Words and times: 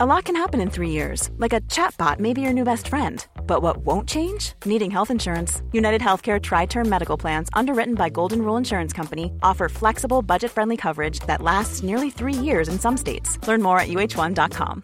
A 0.00 0.06
lot 0.06 0.26
can 0.26 0.36
happen 0.36 0.60
in 0.60 0.70
three 0.70 0.90
years, 0.90 1.28
like 1.38 1.52
a 1.52 1.60
chatbot 1.62 2.20
may 2.20 2.32
be 2.32 2.40
your 2.40 2.52
new 2.52 2.62
best 2.62 2.86
friend. 2.86 3.26
But 3.48 3.62
what 3.62 3.78
won't 3.78 4.08
change? 4.08 4.52
Needing 4.64 4.92
health 4.92 5.10
insurance. 5.10 5.60
United 5.72 6.00
Healthcare 6.00 6.40
Tri 6.40 6.66
Term 6.66 6.88
Medical 6.88 7.16
Plans, 7.16 7.48
underwritten 7.52 7.96
by 7.96 8.08
Golden 8.08 8.42
Rule 8.42 8.56
Insurance 8.56 8.92
Company, 8.92 9.32
offer 9.42 9.68
flexible, 9.68 10.22
budget 10.22 10.52
friendly 10.52 10.76
coverage 10.76 11.18
that 11.26 11.42
lasts 11.42 11.82
nearly 11.82 12.10
three 12.10 12.32
years 12.32 12.68
in 12.68 12.78
some 12.78 12.96
states. 12.96 13.40
Learn 13.48 13.60
more 13.60 13.80
at 13.80 13.88
uh1.com. 13.88 14.82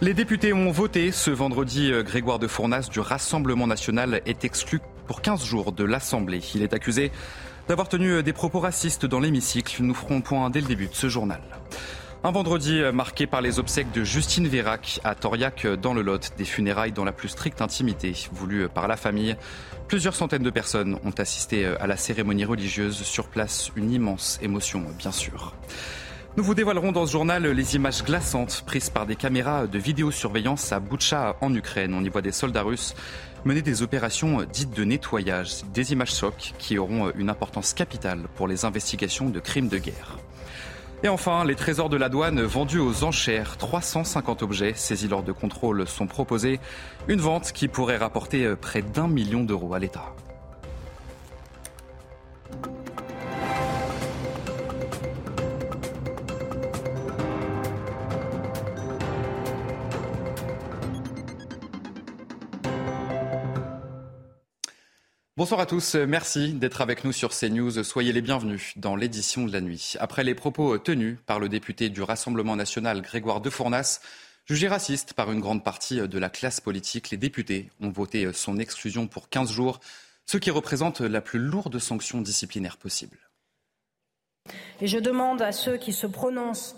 Les 0.00 0.14
députés 0.14 0.52
ont 0.52 0.70
voté. 0.70 1.10
Ce 1.10 1.32
vendredi, 1.32 1.90
euh, 1.90 2.04
Grégoire 2.04 2.38
de 2.38 2.46
Fournas 2.46 2.88
du 2.92 3.00
Rassemblement 3.00 3.66
national 3.66 4.22
est 4.24 4.44
exclu 4.44 4.78
pour 5.08 5.20
15 5.20 5.44
jours 5.44 5.72
de 5.72 5.82
l'Assemblée. 5.82 6.42
Il 6.54 6.62
est 6.62 6.74
accusé 6.74 7.10
d'avoir 7.66 7.88
tenu 7.88 8.12
euh, 8.12 8.22
des 8.22 8.32
propos 8.32 8.60
racistes 8.60 9.04
dans 9.04 9.18
l'hémicycle. 9.18 9.82
Nous 9.82 9.94
ferons 9.94 10.20
point 10.20 10.48
dès 10.48 10.60
le 10.60 10.68
début 10.68 10.86
de 10.86 10.94
ce 10.94 11.08
journal. 11.08 11.40
Un 12.22 12.32
vendredi 12.32 12.82
marqué 12.92 13.26
par 13.26 13.40
les 13.40 13.58
obsèques 13.58 13.92
de 13.92 14.04
Justine 14.04 14.46
Vérac 14.46 15.00
à 15.04 15.14
Toriac 15.14 15.66
dans 15.66 15.94
le 15.94 16.02
Lot, 16.02 16.32
des 16.36 16.44
funérailles 16.44 16.92
dans 16.92 17.04
la 17.04 17.12
plus 17.12 17.30
stricte 17.30 17.62
intimité 17.62 18.14
voulues 18.30 18.68
par 18.68 18.88
la 18.88 18.98
famille. 18.98 19.36
Plusieurs 19.88 20.14
centaines 20.14 20.42
de 20.42 20.50
personnes 20.50 20.98
ont 21.02 21.14
assisté 21.16 21.64
à 21.64 21.86
la 21.86 21.96
cérémonie 21.96 22.44
religieuse. 22.44 23.02
Sur 23.04 23.28
place, 23.28 23.70
une 23.74 23.90
immense 23.90 24.38
émotion, 24.42 24.84
bien 24.98 25.12
sûr. 25.12 25.54
Nous 26.36 26.44
vous 26.44 26.54
dévoilerons 26.54 26.92
dans 26.92 27.06
ce 27.06 27.12
journal 27.12 27.46
les 27.46 27.74
images 27.74 28.04
glaçantes 28.04 28.64
prises 28.66 28.90
par 28.90 29.06
des 29.06 29.16
caméras 29.16 29.66
de 29.66 29.78
vidéosurveillance 29.78 30.72
à 30.72 30.78
Boutcha 30.78 31.36
en 31.40 31.54
Ukraine. 31.54 31.94
On 31.94 32.04
y 32.04 32.10
voit 32.10 32.22
des 32.22 32.32
soldats 32.32 32.62
russes 32.62 32.94
mener 33.46 33.62
des 33.62 33.82
opérations 33.82 34.42
dites 34.42 34.76
de 34.76 34.84
nettoyage, 34.84 35.64
des 35.72 35.92
images 35.92 36.14
chocs 36.14 36.52
qui 36.58 36.76
auront 36.76 37.10
une 37.12 37.30
importance 37.30 37.72
capitale 37.72 38.28
pour 38.34 38.46
les 38.46 38.66
investigations 38.66 39.30
de 39.30 39.40
crimes 39.40 39.68
de 39.68 39.78
guerre. 39.78 40.18
Et 41.02 41.08
enfin, 41.08 41.44
les 41.46 41.54
trésors 41.54 41.88
de 41.88 41.96
la 41.96 42.10
douane 42.10 42.42
vendus 42.42 42.78
aux 42.78 43.04
enchères. 43.04 43.56
350 43.56 44.42
objets 44.42 44.74
saisis 44.74 45.08
lors 45.08 45.22
de 45.22 45.32
contrôles 45.32 45.86
sont 45.86 46.06
proposés. 46.06 46.60
Une 47.08 47.20
vente 47.20 47.52
qui 47.52 47.68
pourrait 47.68 47.96
rapporter 47.96 48.54
près 48.54 48.82
d'un 48.82 49.08
million 49.08 49.42
d'euros 49.42 49.72
à 49.72 49.78
l'État. 49.78 50.14
Bonsoir 65.40 65.60
à 65.60 65.64
tous, 65.64 65.94
merci 65.94 66.52
d'être 66.52 66.82
avec 66.82 67.02
nous 67.02 67.12
sur 67.12 67.30
CNews. 67.30 67.82
Soyez 67.82 68.12
les 68.12 68.20
bienvenus 68.20 68.74
dans 68.76 68.94
l'édition 68.94 69.46
de 69.46 69.52
la 69.54 69.62
nuit. 69.62 69.94
Après 69.98 70.22
les 70.22 70.34
propos 70.34 70.76
tenus 70.76 71.16
par 71.24 71.40
le 71.40 71.48
député 71.48 71.88
du 71.88 72.02
Rassemblement 72.02 72.56
national 72.56 73.00
Grégoire 73.00 73.40
Defournas, 73.40 74.02
jugé 74.44 74.68
raciste 74.68 75.14
par 75.14 75.32
une 75.32 75.40
grande 75.40 75.64
partie 75.64 76.06
de 76.06 76.18
la 76.18 76.28
classe 76.28 76.60
politique, 76.60 77.08
les 77.08 77.16
députés 77.16 77.70
ont 77.80 77.88
voté 77.88 78.30
son 78.34 78.58
exclusion 78.58 79.06
pour 79.06 79.30
15 79.30 79.50
jours, 79.50 79.80
ce 80.26 80.36
qui 80.36 80.50
représente 80.50 81.00
la 81.00 81.22
plus 81.22 81.38
lourde 81.38 81.78
sanction 81.78 82.20
disciplinaire 82.20 82.76
possible. 82.76 83.16
Et 84.82 84.88
je 84.88 84.98
demande 84.98 85.40
à 85.40 85.52
ceux 85.52 85.78
qui 85.78 85.94
se 85.94 86.06
prononcent 86.06 86.76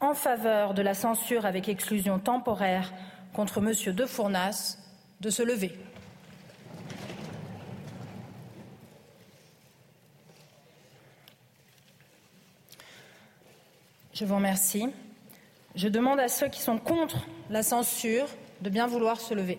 en 0.00 0.12
faveur 0.12 0.74
de 0.74 0.82
la 0.82 0.92
censure 0.92 1.46
avec 1.46 1.66
exclusion 1.70 2.18
temporaire 2.18 2.92
contre 3.32 3.66
M. 3.66 3.94
Defournas 3.94 4.76
de 5.22 5.30
se 5.30 5.42
lever. 5.42 5.72
Je 14.18 14.24
vous 14.24 14.36
remercie. 14.36 14.86
Je 15.74 15.88
demande 15.88 16.18
à 16.20 16.28
ceux 16.28 16.48
qui 16.48 16.62
sont 16.62 16.78
contre 16.78 17.26
la 17.50 17.62
censure 17.62 18.26
de 18.62 18.70
bien 18.70 18.86
vouloir 18.86 19.20
se 19.20 19.34
lever. 19.34 19.58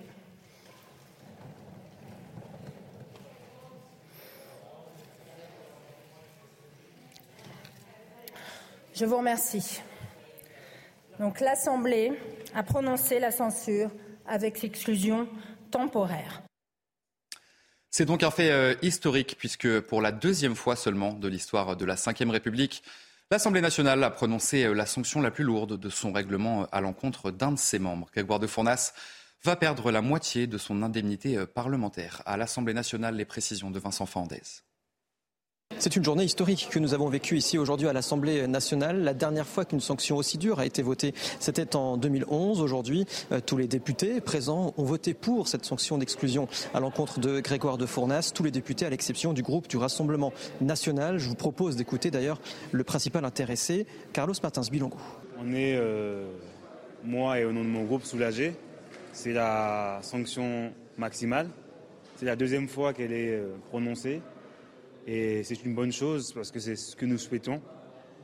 Je 8.95 9.05
vous 9.05 9.17
remercie. 9.17 9.79
Donc 11.19 11.39
l'Assemblée 11.39 12.13
a 12.55 12.63
prononcé 12.63 13.19
la 13.19 13.29
censure 13.29 13.91
avec 14.25 14.63
l'exclusion 14.63 15.29
temporaire. 15.69 16.41
C'est 17.91 18.05
donc 18.05 18.23
un 18.23 18.31
fait 18.31 18.49
euh, 18.49 18.73
historique 18.81 19.35
puisque 19.37 19.81
pour 19.81 20.01
la 20.01 20.11
deuxième 20.11 20.55
fois 20.55 20.75
seulement 20.75 21.13
de 21.13 21.27
l'histoire 21.27 21.77
de 21.77 21.85
la 21.85 21.93
Ve 21.93 22.31
République, 22.31 22.81
L'Assemblée 23.29 23.59
nationale 23.59 24.01
a 24.05 24.09
prononcé 24.09 24.63
euh, 24.63 24.73
la 24.73 24.85
sanction 24.85 25.19
la 25.19 25.31
plus 25.31 25.43
lourde 25.43 25.77
de 25.77 25.89
son 25.89 26.13
règlement 26.13 26.61
euh, 26.61 26.65
à 26.71 26.79
l'encontre 26.79 27.29
d'un 27.29 27.51
de 27.51 27.59
ses 27.59 27.77
membres. 27.77 28.07
Grégoire 28.13 28.39
de 28.39 28.47
Fournas 28.47 28.93
va 29.43 29.57
perdre 29.57 29.91
la 29.91 30.01
moitié 30.01 30.47
de 30.47 30.57
son 30.57 30.81
indemnité 30.81 31.37
euh, 31.37 31.45
parlementaire. 31.45 32.21
À 32.25 32.37
l'Assemblée 32.37 32.73
nationale, 32.73 33.17
les 33.17 33.25
précisions 33.25 33.69
de 33.69 33.79
Vincent 33.79 34.05
Fandez. 34.05 34.41
C'est 35.79 35.95
une 35.95 36.03
journée 36.03 36.23
historique 36.23 36.69
que 36.71 36.79
nous 36.79 36.95
avons 36.95 37.07
vécue 37.07 37.37
ici 37.37 37.59
aujourd'hui 37.59 37.87
à 37.87 37.93
l'Assemblée 37.93 38.47
nationale. 38.47 39.03
La 39.03 39.13
dernière 39.13 39.45
fois 39.45 39.63
qu'une 39.63 39.79
sanction 39.79 40.17
aussi 40.17 40.39
dure 40.39 40.59
a 40.59 40.65
été 40.65 40.81
votée, 40.81 41.13
c'était 41.39 41.75
en 41.75 41.97
2011. 41.97 42.61
Aujourd'hui, 42.61 43.05
euh, 43.31 43.39
tous 43.45 43.57
les 43.57 43.67
députés 43.67 44.19
présents 44.19 44.73
ont 44.77 44.83
voté 44.83 45.13
pour 45.13 45.47
cette 45.47 45.65
sanction 45.65 45.99
d'exclusion 45.99 46.47
à 46.73 46.79
l'encontre 46.79 47.19
de 47.19 47.41
Grégoire 47.41 47.77
de 47.77 47.85
Fournas. 47.85 48.31
Tous 48.33 48.43
les 48.43 48.49
députés, 48.49 48.87
à 48.87 48.89
l'exception 48.89 49.33
du 49.33 49.43
groupe 49.43 49.67
du 49.67 49.77
Rassemblement 49.77 50.33
national. 50.61 51.19
Je 51.19 51.29
vous 51.29 51.35
propose 51.35 51.75
d'écouter 51.75 52.09
d'ailleurs 52.09 52.41
le 52.71 52.83
principal 52.83 53.23
intéressé, 53.23 53.85
Carlos 54.13 54.33
Martins 54.41 54.61
Bilongo. 54.71 54.97
On 55.39 55.53
est, 55.53 55.75
euh, 55.75 56.25
moi 57.03 57.39
et 57.39 57.45
au 57.45 57.51
nom 57.51 57.63
de 57.63 57.69
mon 57.69 57.83
groupe, 57.83 58.03
soulagés. 58.03 58.55
C'est 59.13 59.33
la 59.33 59.99
sanction 60.01 60.71
maximale. 60.97 61.49
C'est 62.15 62.25
la 62.25 62.35
deuxième 62.35 62.67
fois 62.67 62.93
qu'elle 62.93 63.13
est 63.13 63.35
euh, 63.35 63.55
prononcée. 63.69 64.21
Et 65.07 65.43
c'est 65.43 65.63
une 65.63 65.73
bonne 65.73 65.93
chose 65.93 66.33
parce 66.33 66.51
que 66.51 66.59
c'est 66.59 66.75
ce 66.75 66.95
que 66.95 67.05
nous 67.05 67.17
souhaitons 67.17 67.61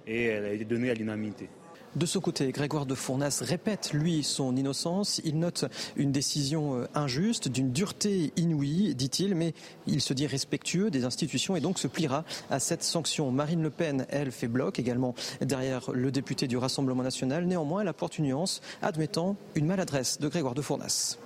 et 0.06 0.26
elle 0.26 0.46
a 0.46 0.54
été 0.54 0.66
donnée 0.66 0.90
à 0.90 0.94
l'unanimité. 0.94 1.50
De 1.96 2.08
ce 2.08 2.18
côté, 2.18 2.52
Grégoire 2.52 2.88
de 2.88 2.96
Fournas 2.96 3.44
répète, 3.46 3.94
lui, 3.94 4.24
son 4.24 4.56
innocence. 4.56 5.22
Il 5.26 5.38
note 5.38 5.66
une 5.96 6.12
décision 6.12 6.80
euh, 6.80 6.88
injuste, 6.96 7.50
d'une 7.50 7.72
dureté 7.72 8.34
inouïe, 8.36 8.96
dit-il, 8.96 9.36
mais 9.36 9.54
il 9.86 10.02
se 10.02 10.16
dit 10.16 10.26
respectueux 10.26 10.90
des 10.90 11.06
institutions 11.06 11.56
et 11.56 11.62
donc 11.62 11.78
se 11.78 11.88
pliera 11.88 12.26
à 12.50 12.60
cette 12.60 12.82
sanction. 12.82 13.32
Marine 13.32 13.62
Le 13.62 13.70
Pen, 13.70 14.08
elle, 14.10 14.32
fait 14.32 14.48
bloc 14.48 14.80
également 14.80 15.14
derrière 15.42 15.92
le 15.92 16.12
député 16.12 16.48
du 16.48 16.58
Rassemblement 16.58 17.04
national. 17.04 17.46
Néanmoins, 17.46 17.82
elle 17.82 17.88
apporte 17.88 18.18
une 18.18 18.26
nuance, 18.26 18.62
admettant 18.82 19.38
une 19.54 19.68
maladresse 19.68 20.20
de 20.20 20.28
Grégoire 20.28 20.56
de 20.56 20.64
Fournas. 20.64 21.20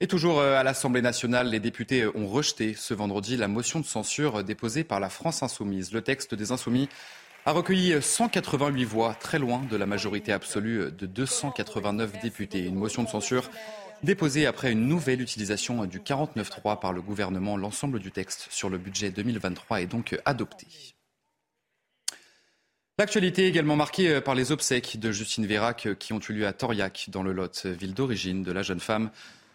Et 0.00 0.06
toujours 0.06 0.38
euh, 0.38 0.56
à 0.56 0.62
l'Assemblée 0.62 1.02
nationale, 1.02 1.48
les 1.48 1.58
députés 1.58 2.06
ont 2.06 2.28
rejeté 2.28 2.74
ce 2.74 2.94
vendredi 2.94 3.36
la 3.36 3.48
motion 3.48 3.80
de 3.80 3.84
censure 3.84 4.44
déposée 4.44 4.84
par 4.84 5.00
la 5.00 5.08
France 5.08 5.42
insoumise. 5.42 5.92
Le 5.92 6.02
texte 6.02 6.36
des 6.36 6.52
insoumis 6.52 6.88
a 7.46 7.50
recueilli 7.50 8.00
188 8.00 8.84
voix, 8.84 9.14
très 9.14 9.40
loin 9.40 9.60
de 9.68 9.76
la 9.76 9.86
majorité 9.86 10.32
absolue 10.32 10.92
de 10.92 11.06
289 11.06 12.20
députés. 12.22 12.64
Une 12.64 12.76
motion 12.76 13.02
de 13.02 13.08
censure 13.08 13.50
déposée 14.04 14.46
après 14.46 14.70
une 14.70 14.86
nouvelle 14.86 15.20
utilisation 15.20 15.84
du 15.84 15.98
49.3 15.98 16.78
par 16.78 16.92
le 16.92 17.02
gouvernement. 17.02 17.56
L'ensemble 17.56 17.98
du 17.98 18.12
texte 18.12 18.46
sur 18.50 18.70
le 18.70 18.78
budget 18.78 19.10
2023 19.10 19.80
est 19.80 19.86
donc 19.86 20.16
adopté. 20.24 20.66
L'actualité 23.00 23.46
également 23.46 23.76
marquée 23.76 24.20
par 24.20 24.36
les 24.36 24.52
obsèques 24.52 25.00
de 25.00 25.10
Justine 25.10 25.46
Vérac 25.46 25.88
qui 25.98 26.12
ont 26.12 26.20
eu 26.20 26.32
lieu 26.32 26.46
à 26.46 26.52
Toriac, 26.52 27.06
dans 27.10 27.22
le 27.24 27.32
Lot, 27.32 27.66
ville 27.66 27.94
d'origine 27.94 28.44
de 28.44 28.52
la 28.52 28.62
jeune 28.62 28.80
femme. 28.80 29.10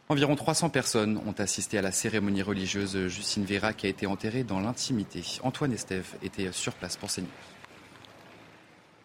Environ 0.09 0.36
300 0.36 0.69
personnes 0.69 1.18
ont 1.25 1.36
assisté 1.40 1.78
à 1.78 1.81
la 1.81 1.91
cérémonie 1.91 2.41
religieuse. 2.41 3.08
Justine 3.08 3.46
Vera 3.46 3.74
qui 3.74 3.86
a 3.86 3.90
été 3.90 4.06
enterrée 4.06 4.44
dans 4.44 4.59
l'intimité. 4.59 5.24
Antoine 5.44 5.72
Estève 5.72 6.08
était 6.22 6.52
sur 6.52 6.74
place 6.74 6.97
pour 6.97 7.09
CNews. 7.09 7.28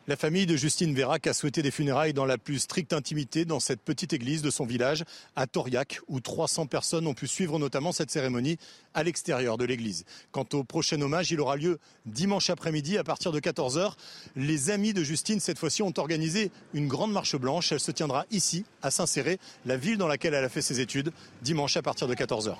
La 0.09 0.17
famille 0.17 0.47
de 0.47 0.57
Justine 0.57 0.95
Vérac 0.95 1.27
a 1.27 1.35
souhaité 1.35 1.61
des 1.61 1.71
funérailles 1.71 2.15
dans 2.15 2.25
la 2.25 2.39
plus 2.39 2.61
stricte 2.61 2.95
intimité 2.95 3.45
dans 3.45 3.61
cette 3.61 3.83
petite 3.83 4.15
église 4.15 4.41
de 4.41 4.49
son 4.49 4.65
village 4.65 5.05
à 5.37 5.47
Toriac 5.47 6.01
où 6.09 6.19
300 6.19 6.65
personnes 6.65 7.07
ont 7.07 7.13
pu 7.13 7.27
suivre 7.27 7.59
notamment 7.59 7.93
cette 7.93 8.11
cérémonie 8.11 8.57
à 8.95 9.03
l'extérieur 9.03 9.59
de 9.59 9.67
l'église. 9.67 10.07
Quant 10.33 10.47
au 10.55 10.65
prochain 10.65 10.99
hommage, 11.03 11.31
il 11.31 11.39
aura 11.43 11.57
lieu 11.57 11.79
dimanche 12.07 12.49
après-midi 12.49 12.97
à 12.97 13.05
partir 13.05 13.33
de 13.33 13.39
14h. 13.39 13.97
Les 14.35 14.71
amis 14.71 14.95
de 14.95 15.03
Justine 15.03 15.41
cette 15.41 15.59
fois-ci 15.59 15.83
ont 15.83 15.93
organisé 15.99 16.53
une 16.73 16.89
grande 16.89 17.13
marche 17.13 17.37
blanche. 17.37 17.71
Elle 17.73 17.79
se 17.79 17.91
tiendra 17.91 18.25
ici 18.31 18.65
à 18.81 18.91
Saint-Céré, 18.91 19.39
la 19.67 19.77
ville 19.77 19.99
dans 19.99 20.09
laquelle 20.09 20.33
elle 20.33 20.43
a 20.43 20.49
fait 20.49 20.63
ses 20.63 20.81
études, 20.81 21.13
dimanche 21.43 21.77
à 21.77 21.83
partir 21.83 22.09
de 22.09 22.15
14h. 22.15 22.57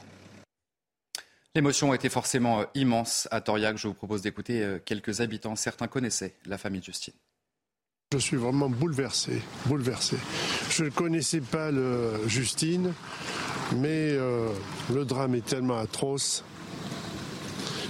L'émotion 1.55 1.95
était 1.95 2.11
forcément 2.11 2.61
euh, 2.61 2.65
immense 2.75 3.27
à 3.31 3.41
Toriac. 3.41 3.79
Je 3.79 3.89
vous 3.89 3.95
propose 3.95 4.21
d'écouter 4.21 4.63
euh, 4.63 4.79
quelques 4.85 5.23
habitants. 5.23 5.57
Certains 5.57 5.89
connaissaient 5.89 6.35
la 6.45 6.59
famille 6.59 6.81
de 6.81 6.85
Justine. 6.85 7.15
Je 8.15 8.17
suis 8.21 8.39
vraiment 8.39 8.71
bouleversé, 8.71 9.43
bouleversé. 9.67 10.17
Je 10.71 10.85
ne 10.85 10.89
connaissais 10.89 11.43
pas 11.43 11.71
le 11.71 12.27
Justine, 12.27 12.95
mais 13.77 14.13
euh, 14.13 14.49
le 14.91 15.05
drame 15.05 15.35
est 15.35 15.45
tellement 15.45 15.77
atroce. 15.77 16.43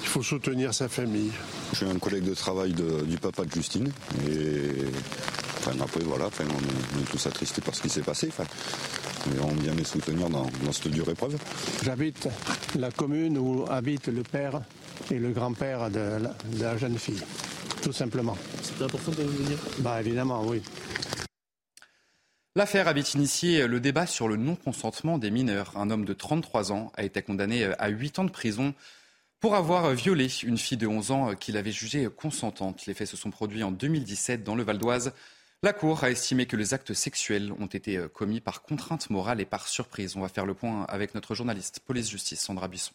Il 0.03 0.09
faut 0.09 0.25
soutenir 0.25 0.75
sa 0.75 0.89
famille. 0.89 1.31
Je 1.71 1.77
suis 1.77 1.87
un 1.87 2.01
collègue 2.01 2.25
de 2.25 2.35
travail 2.35 2.73
du 2.73 3.17
papa 3.19 3.45
de 3.45 3.53
Justine 3.53 3.93
et 4.29 4.89
après, 5.81 6.01
voilà, 6.01 6.27
enfin, 6.27 6.45
on, 6.51 7.01
est, 7.01 7.05
tous 7.05 7.27
attristés 7.27 7.61
par 7.61 7.75
ce 7.75 7.83
qui 7.83 7.89
s'est 7.89 8.03
passé. 8.03 8.29
Enfin, 8.29 8.45
mais 9.31 9.41
on 9.41 9.55
vient 9.55 9.75
les 9.75 9.85
soutenir 9.85 10.29
dans, 10.31 10.49
cette 10.73 10.89
dure 10.89 11.09
épreuve. 11.09 11.37
J'habite 11.85 12.29
la 12.79 12.91
commune 12.91 13.39
où 13.39 13.65
habite 13.69 14.09
le 14.09 14.23
père 14.23 14.63
et 15.11 15.19
le 15.19 15.31
grand-père 15.31 15.91
de, 15.91 16.19
la 16.61 16.77
jeune 16.77 16.99
fille, 16.99 17.23
tout 17.83 17.93
simplement. 17.93 18.37
C'est 18.63 18.83
important 18.83 19.13
de 19.13 19.23
venir 19.23 19.59
Bah 19.79 20.01
évidemment, 20.01 20.45
oui. 20.45 20.63
L'affaire 22.57 22.89
avait 22.89 23.01
initié 23.01 23.67
le 23.67 23.79
débat 23.79 24.07
sur 24.07 24.29
le 24.29 24.37
non-consentement 24.37 25.19
des 25.19 25.31
mineurs. 25.31 25.77
Un 25.77 25.91
homme 25.91 26.05
de 26.05 26.13
33 26.13 26.73
ans 26.73 26.93
a 26.97 27.05
été 27.05 27.23
condamné 27.23 27.65
à 27.79 27.89
8 27.89 28.19
ans 28.19 28.25
de 28.25 28.31
prison 28.31 28.75
pour 29.39 29.55
avoir 29.55 29.93
violé 29.93 30.29
une 30.43 30.59
fille 30.59 30.79
de 30.79 30.87
11 30.87 31.11
ans 31.13 31.35
qu'il 31.37 31.57
avait 31.57 31.71
jugée 31.71 32.09
consentante. 32.09 32.87
Les 32.87 32.95
faits 32.95 33.09
se 33.09 33.17
sont 33.17 33.31
produits 33.31 33.63
en 33.63 33.71
2017 33.71 34.43
dans 34.43 34.57
le 34.57 34.65
Val 34.65 34.79
d'Oise. 34.79 35.13
La 35.63 35.73
Cour 35.73 36.03
a 36.03 36.11
estimé 36.11 36.47
que 36.47 36.57
les 36.57 36.75
actes 36.75 36.95
sexuels 36.95 37.53
ont 37.61 37.67
été 37.67 38.01
commis 38.13 38.41
par 38.41 38.63
contrainte 38.63 39.11
morale 39.11 39.41
et 39.41 39.45
par 39.45 39.69
surprise. 39.69 40.17
On 40.17 40.21
va 40.21 40.29
faire 40.29 40.47
le 40.47 40.55
point 40.55 40.85
avec 40.89 41.15
notre 41.15 41.35
journaliste 41.35 41.81
police-justice, 41.87 42.41
Sandra 42.41 42.67
Buisson. 42.67 42.93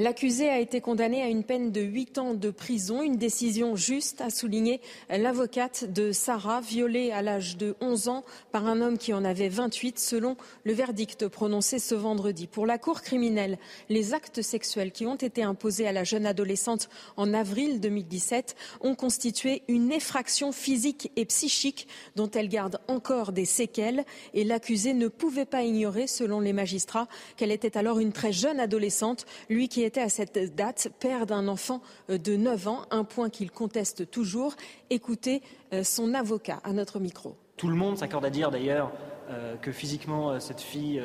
L'accusé 0.00 0.48
a 0.48 0.60
été 0.60 0.80
condamné 0.80 1.22
à 1.22 1.26
une 1.26 1.42
peine 1.42 1.72
de 1.72 1.80
8 1.80 2.18
ans 2.18 2.34
de 2.34 2.50
prison, 2.50 3.02
une 3.02 3.16
décision 3.16 3.74
juste, 3.74 4.20
a 4.20 4.30
souligné 4.30 4.80
l'avocate 5.10 5.92
de 5.92 6.12
Sarah, 6.12 6.60
violée 6.60 7.10
à 7.10 7.20
l'âge 7.20 7.56
de 7.56 7.74
11 7.80 8.06
ans 8.06 8.24
par 8.52 8.68
un 8.68 8.80
homme 8.80 8.96
qui 8.96 9.12
en 9.12 9.24
avait 9.24 9.48
28, 9.48 9.98
selon 9.98 10.36
le 10.62 10.72
verdict 10.72 11.26
prononcé 11.26 11.80
ce 11.80 11.96
vendredi. 11.96 12.46
Pour 12.46 12.64
la 12.64 12.78
Cour 12.78 13.02
criminelle, 13.02 13.58
les 13.88 14.14
actes 14.14 14.40
sexuels 14.40 14.92
qui 14.92 15.04
ont 15.04 15.16
été 15.16 15.42
imposés 15.42 15.88
à 15.88 15.92
la 15.92 16.04
jeune 16.04 16.26
adolescente 16.26 16.88
en 17.16 17.34
avril 17.34 17.80
2017 17.80 18.54
ont 18.82 18.94
constitué 18.94 19.62
une 19.66 19.90
effraction 19.90 20.52
physique 20.52 21.10
et 21.16 21.24
psychique 21.24 21.88
dont 22.14 22.30
elle 22.30 22.48
garde 22.48 22.78
encore 22.86 23.32
des 23.32 23.46
séquelles 23.46 24.04
et 24.32 24.44
l'accusé 24.44 24.94
ne 24.94 25.08
pouvait 25.08 25.44
pas 25.44 25.64
ignorer, 25.64 26.06
selon 26.06 26.38
les 26.38 26.52
magistrats, 26.52 27.08
qu'elle 27.36 27.50
était 27.50 27.76
alors 27.76 27.98
une 27.98 28.12
très 28.12 28.32
jeune 28.32 28.60
adolescente, 28.60 29.26
lui 29.48 29.68
qui 29.68 29.87
était 29.88 30.02
à 30.02 30.10
cette 30.10 30.54
date 30.54 30.90
père 31.00 31.24
d'un 31.24 31.48
enfant 31.48 31.80
euh, 32.10 32.18
de 32.18 32.36
9 32.36 32.68
ans, 32.68 32.82
un 32.90 33.04
point 33.04 33.30
qu'il 33.30 33.50
conteste 33.50 34.10
toujours. 34.10 34.54
Écoutez 34.90 35.42
euh, 35.72 35.82
son 35.82 36.12
avocat 36.12 36.60
à 36.62 36.72
notre 36.72 37.00
micro. 37.00 37.36
Tout 37.56 37.68
le 37.68 37.74
monde 37.74 37.96
s'accorde 37.96 38.26
à 38.26 38.30
dire 38.30 38.50
d'ailleurs 38.50 38.92
euh, 39.30 39.56
que 39.56 39.72
physiquement, 39.72 40.38
cette 40.40 40.60
fille 40.60 41.02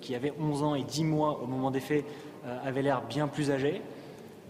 qui 0.00 0.14
avait 0.14 0.32
11 0.40 0.62
ans 0.62 0.74
et 0.76 0.84
10 0.84 1.04
mois 1.04 1.42
au 1.42 1.46
moment 1.46 1.70
des 1.70 1.80
faits 1.80 2.04
avait 2.64 2.82
l'air 2.82 3.02
bien 3.02 3.28
plus 3.28 3.50
âgée. 3.50 3.82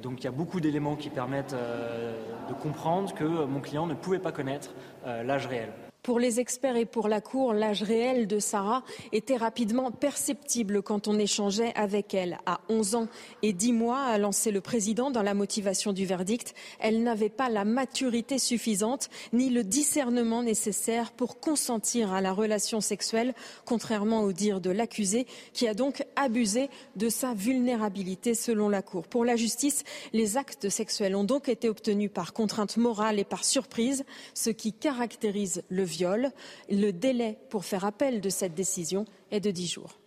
Donc 0.02 0.20
il 0.20 0.24
y 0.24 0.28
a 0.28 0.30
beaucoup 0.30 0.60
d'éléments 0.60 0.96
qui 0.96 1.10
permettent 1.10 1.54
de 1.54 2.54
comprendre 2.54 3.12
que 3.12 3.24
mon 3.24 3.60
client 3.60 3.86
ne 3.86 3.94
pouvait 3.94 4.20
pas 4.20 4.32
connaître 4.32 4.70
l'âge 5.04 5.46
réel. 5.46 5.70
Pour 6.02 6.18
les 6.18 6.40
experts 6.40 6.76
et 6.76 6.86
pour 6.86 7.08
la 7.08 7.20
Cour, 7.20 7.52
l'âge 7.52 7.82
réel 7.82 8.26
de 8.26 8.38
Sarah 8.38 8.82
était 9.12 9.36
rapidement 9.36 9.90
perceptible 9.90 10.82
quand 10.82 11.08
on 11.08 11.18
échangeait 11.18 11.74
avec 11.74 12.14
elle. 12.14 12.38
À 12.46 12.60
11 12.70 12.94
ans 12.94 13.08
et 13.42 13.52
10 13.52 13.72
mois, 13.74 14.00
a 14.04 14.16
lancé 14.16 14.50
le 14.50 14.62
président 14.62 15.10
dans 15.10 15.22
la 15.22 15.34
motivation 15.34 15.92
du 15.92 16.06
verdict, 16.06 16.54
elle 16.78 17.02
n'avait 17.02 17.28
pas 17.28 17.50
la 17.50 17.66
maturité 17.66 18.38
suffisante 18.38 19.10
ni 19.34 19.50
le 19.50 19.62
discernement 19.62 20.42
nécessaire 20.42 21.12
pour 21.12 21.38
consentir 21.38 22.14
à 22.14 22.22
la 22.22 22.32
relation 22.32 22.80
sexuelle, 22.80 23.34
contrairement 23.66 24.22
au 24.22 24.32
dire 24.32 24.62
de 24.62 24.70
l'accusé, 24.70 25.26
qui 25.52 25.68
a 25.68 25.74
donc 25.74 26.04
abusé 26.16 26.70
de 26.96 27.10
sa 27.10 27.34
vulnérabilité 27.34 28.34
selon 28.34 28.70
la 28.70 28.80
Cour. 28.80 29.06
Pour 29.06 29.26
la 29.26 29.36
justice, 29.36 29.84
les 30.14 30.38
actes 30.38 30.70
sexuels 30.70 31.14
ont 31.14 31.24
donc 31.24 31.50
été 31.50 31.68
obtenus 31.68 32.10
par 32.12 32.32
contrainte 32.32 32.78
morale 32.78 33.18
et 33.18 33.24
par 33.24 33.44
surprise, 33.44 34.04
ce 34.32 34.48
qui 34.48 34.72
caractérise 34.72 35.62
le 35.68 35.89
viol. 35.90 36.30
Le 36.70 36.90
délai 36.92 37.38
pour 37.50 37.64
faire 37.64 37.84
appel 37.84 38.20
de 38.20 38.30
cette 38.30 38.54
décision 38.54 39.04
est 39.30 39.40
de 39.40 39.50
10 39.50 39.66
jours. 39.66 39.98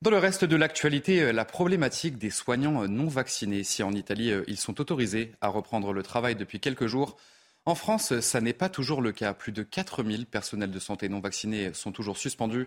Dans 0.00 0.10
le 0.10 0.18
reste 0.18 0.44
de 0.44 0.56
l'actualité, 0.56 1.32
la 1.32 1.44
problématique 1.44 2.18
des 2.18 2.30
soignants 2.30 2.88
non 2.88 3.06
vaccinés. 3.06 3.62
Si 3.62 3.84
en 3.84 3.92
Italie, 3.92 4.32
ils 4.48 4.56
sont 4.56 4.80
autorisés 4.80 5.32
à 5.40 5.48
reprendre 5.48 5.92
le 5.92 6.02
travail 6.02 6.34
depuis 6.34 6.58
quelques 6.58 6.86
jours, 6.86 7.16
en 7.64 7.76
France, 7.76 8.18
ça 8.18 8.40
n'est 8.40 8.52
pas 8.52 8.68
toujours 8.68 9.00
le 9.00 9.12
cas. 9.12 9.34
Plus 9.34 9.52
de 9.52 9.62
4000 9.62 10.26
personnels 10.26 10.72
de 10.72 10.78
santé 10.80 11.08
non 11.08 11.20
vaccinés 11.20 11.72
sont 11.74 11.92
toujours 11.92 12.18
suspendus, 12.18 12.66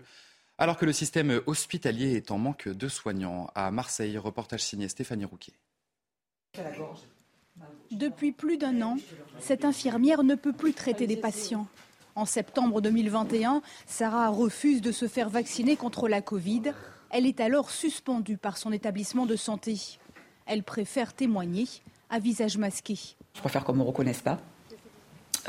alors 0.56 0.78
que 0.78 0.86
le 0.86 0.94
système 0.94 1.42
hospitalier 1.44 2.14
est 2.14 2.30
en 2.30 2.38
manque 2.38 2.68
de 2.68 2.88
soignants. 2.88 3.50
À 3.54 3.70
Marseille, 3.70 4.16
reportage 4.16 4.64
signé 4.64 4.88
Stéphanie 4.88 5.26
Rouquet. 5.26 5.52
Depuis 7.90 8.32
plus 8.32 8.56
d'un 8.56 8.80
an, 8.80 8.96
cette 9.38 9.66
infirmière 9.66 10.22
ne 10.22 10.34
peut 10.34 10.54
plus 10.54 10.72
traiter 10.72 11.06
des 11.06 11.18
patients. 11.18 11.66
En 12.16 12.24
septembre 12.24 12.80
2021, 12.80 13.60
Sarah 13.84 14.30
refuse 14.30 14.80
de 14.80 14.90
se 14.90 15.06
faire 15.06 15.28
vacciner 15.28 15.76
contre 15.76 16.08
la 16.08 16.22
Covid. 16.22 16.72
Elle 17.10 17.26
est 17.26 17.40
alors 17.40 17.70
suspendue 17.70 18.38
par 18.38 18.56
son 18.56 18.72
établissement 18.72 19.26
de 19.26 19.36
santé. 19.36 19.98
Elle 20.46 20.62
préfère 20.62 21.12
témoigner 21.12 21.66
à 22.08 22.18
visage 22.18 22.56
masqué. 22.56 22.98
Je 23.34 23.40
préfère 23.40 23.64
qu'on 23.64 23.74
ne 23.74 23.78
me 23.78 23.82
reconnaisse 23.82 24.22
pas. 24.22 24.38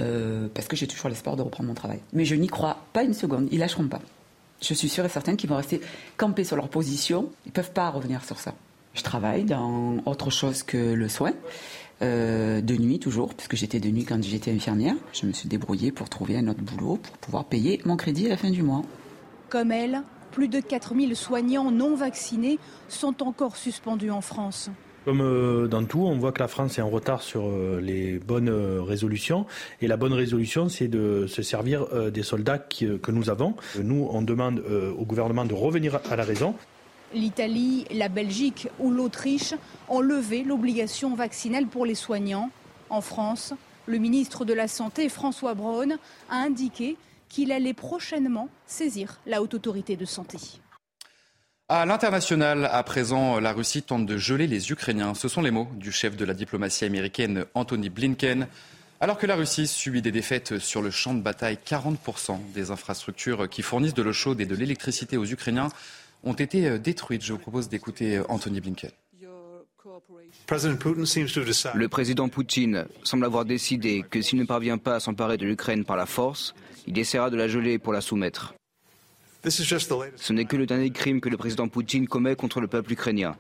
Euh, 0.01 0.49
parce 0.53 0.67
que 0.67 0.75
j'ai 0.75 0.87
toujours 0.87 1.07
l'espoir 1.07 1.37
de 1.37 1.41
reprendre 1.41 1.69
mon 1.69 1.73
travail. 1.73 2.01
Mais 2.11 2.25
je 2.25 2.35
n'y 2.35 2.47
crois 2.47 2.77
pas 2.91 3.03
une 3.03 3.13
seconde, 3.13 3.47
ils 3.49 3.59
lâcheront 3.59 3.87
pas. 3.87 4.01
Je 4.61 4.73
suis 4.73 4.89
sûre 4.89 5.05
et 5.05 5.09
certaine 5.09 5.37
qu'ils 5.37 5.49
vont 5.49 5.55
rester 5.55 5.79
campés 6.17 6.43
sur 6.43 6.57
leur 6.57 6.67
position, 6.67 7.31
ils 7.45 7.49
ne 7.49 7.53
peuvent 7.53 7.71
pas 7.71 7.89
revenir 7.89 8.25
sur 8.25 8.39
ça. 8.39 8.53
Je 8.93 9.03
travaille 9.03 9.45
dans 9.45 9.97
autre 10.05 10.31
chose 10.31 10.63
que 10.63 10.77
le 10.77 11.07
soin. 11.07 11.31
Euh, 12.03 12.61
de 12.61 12.75
nuit 12.75 12.99
toujours, 12.99 13.33
puisque 13.33 13.55
j'étais 13.55 13.79
de 13.79 13.89
nuit 13.89 14.05
quand 14.05 14.21
j'étais 14.23 14.51
infirmière. 14.51 14.94
Je 15.13 15.25
me 15.25 15.31
suis 15.31 15.49
débrouillée 15.49 15.91
pour 15.91 16.09
trouver 16.09 16.38
un 16.38 16.47
autre 16.47 16.61
boulot 16.61 16.97
pour 16.97 17.17
pouvoir 17.17 17.45
payer 17.45 17.81
mon 17.85 17.97
crédit 17.97 18.27
à 18.27 18.29
la 18.29 18.38
fin 18.38 18.51
du 18.51 18.61
mois. 18.61 18.83
Comme 19.49 19.71
elle, 19.71 20.03
plus 20.31 20.47
de 20.47 20.59
4000 20.59 21.15
soignants 21.15 21.71
non 21.71 21.95
vaccinés 21.95 22.59
sont 22.88 23.23
encore 23.23 23.55
suspendus 23.55 24.11
en 24.11 24.21
France. 24.21 24.69
Comme 25.05 25.21
euh, 25.21 25.67
dans 25.67 25.85
tout, 25.85 26.01
on 26.01 26.19
voit 26.19 26.31
que 26.33 26.39
la 26.39 26.47
France 26.47 26.77
est 26.77 26.83
en 26.83 26.89
retard 26.89 27.23
sur 27.23 27.47
euh, 27.47 27.79
les 27.81 28.19
bonnes 28.19 28.50
résolutions. 28.50 29.47
Et 29.81 29.88
la 29.88 29.97
bonne 29.97 30.13
résolution, 30.13 30.69
c'est 30.69 30.89
de 30.89 31.25
se 31.25 31.41
servir 31.41 31.88
des 32.11 32.23
soldats 32.23 32.59
que 32.59 33.11
nous 33.11 33.31
avons. 33.31 33.55
Nous, 33.81 34.07
on 34.11 34.21
demande 34.21 34.59
au 34.59 35.05
gouvernement 35.05 35.45
de 35.45 35.55
revenir 35.55 36.00
à 36.11 36.15
la 36.15 36.23
raison. 36.23 36.53
L'Italie, 37.13 37.86
la 37.92 38.09
Belgique 38.09 38.68
ou 38.80 38.92
l'Autriche 38.92 39.54
ont 39.88 40.01
levé 40.01 40.44
l'obligation 40.44 41.15
vaccinale 41.15 41.68
pour 41.68 41.86
les 41.86 41.95
soignants. 41.95 42.50
En 42.89 43.01
France, 43.01 43.54
le 43.86 43.98
ministre 43.98 44.44
de 44.44 44.54
la 44.54 44.68
Santé, 44.68 45.07
François 45.07 45.54
Braun, 45.54 45.98
a 46.30 46.36
indiqué 46.36 46.98
qu'il 47.29 47.51
allait 47.51 47.74
prochainement 47.74 48.50
saisir 48.65 49.20
la 49.25 49.41
haute 49.41 49.53
autorité 49.53 49.96
de 49.96 50.05
santé. 50.05 50.38
À 51.70 51.86
l'international, 51.86 52.70
à 52.72 52.81
présent, 52.84 53.39
la 53.39 53.51
Russie 53.51 53.84
tente 53.84 54.05
de 54.05 54.17
geler 54.17 54.48
les 54.48 54.72
Ukrainiens. 54.72 55.13
Ce 55.13 55.27
sont 55.27 55.41
les 55.41 55.51
mots 55.51 55.67
du 55.74 55.91
chef 55.91 56.15
de 56.15 56.24
la 56.24 56.34
diplomatie 56.34 56.86
américaine, 56.86 57.46
Anthony 57.55 57.89
Blinken. 57.89 58.48
Alors 59.00 59.17
que 59.17 59.27
la 59.27 59.36
Russie 59.36 59.67
subit 59.67 60.01
des 60.01 60.12
défaites 60.12 60.60
sur 60.60 60.81
le 60.81 60.91
champ 60.91 61.13
de 61.13 61.22
bataille, 61.22 61.60
40% 61.65 62.39
des 62.53 62.72
infrastructures 62.72 63.50
qui 63.50 63.62
fournissent 63.62 63.93
de 63.93 64.01
l'eau 64.01 64.13
chaude 64.13 64.41
et 64.41 64.46
de 64.46 64.55
l'électricité 64.55 65.17
aux 65.17 65.25
Ukrainiens 65.25 65.70
ont 66.24 66.33
été 66.33 66.67
euh, 66.67 66.77
détruites. 66.77 67.24
Je 67.24 67.33
vous 67.33 67.39
propose 67.39 67.69
d'écouter 67.69 68.17
euh, 68.17 68.24
Anthony 68.29 68.62
Blinken. 68.62 68.91
Le 71.75 71.88
président 71.88 72.29
Poutine 72.29 72.86
semble 73.03 73.25
avoir 73.25 73.45
décidé 73.45 74.03
que 74.09 74.21
s'il 74.21 74.39
ne 74.39 74.45
parvient 74.45 74.77
pas 74.77 74.95
à 74.95 75.00
s'emparer 75.00 75.38
de 75.38 75.45
l'Ukraine 75.45 75.83
par 75.86 75.97
la 75.97 76.05
force, 76.05 76.53
il 76.86 76.97
essaiera 76.97 77.29
de 77.29 77.38
la 77.38 77.47
geler 77.47 77.79
pour 77.79 77.93
la 77.93 78.01
soumettre. 78.01 78.53
Ce 79.45 80.33
n'est 80.33 80.45
que 80.45 80.55
le 80.55 80.65
dernier 80.65 80.89
crime 80.89 81.21
que 81.21 81.29
le 81.29 81.38
président 81.38 81.67
Poutine 81.67 82.07
commet 82.07 82.36
contre 82.36 82.59
le 82.59 82.67
peuple 82.67 82.93
ukrainien. 82.93 83.36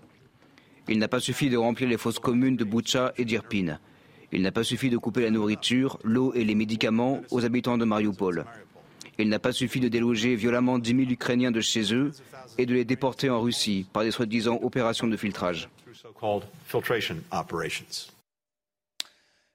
Il 0.87 0.99
n'a 0.99 1.07
pas 1.07 1.19
suffi 1.19 1.49
de 1.49 1.57
remplir 1.57 1.89
les 1.89 1.97
fosses 1.97 2.19
communes 2.19 2.55
de 2.55 2.63
Boucha 2.63 3.13
et 3.17 3.25
d'Irpin. 3.25 3.79
Il 4.31 4.41
n'a 4.41 4.51
pas 4.51 4.63
suffi 4.63 4.89
de 4.89 4.97
couper 4.97 5.21
la 5.21 5.31
nourriture, 5.31 5.99
l'eau 6.03 6.33
et 6.33 6.43
les 6.43 6.55
médicaments 6.55 7.21
aux 7.31 7.45
habitants 7.45 7.77
de 7.77 7.85
Mariupol. 7.85 8.45
Il 9.19 9.29
n'a 9.29 9.39
pas 9.39 9.51
suffi 9.51 9.79
de 9.79 9.87
déloger 9.87 10.35
violemment 10.35 10.77
10 10.77 10.89
000 10.91 11.11
Ukrainiens 11.11 11.51
de 11.51 11.61
chez 11.61 11.93
eux 11.93 12.11
et 12.57 12.65
de 12.65 12.73
les 12.73 12.85
déporter 12.85 13.29
en 13.29 13.41
Russie 13.41 13.85
par 13.91 14.03
des 14.03 14.11
soi-disant 14.11 14.59
opérations 14.61 15.07
de 15.07 15.17
filtrage. 15.17 15.69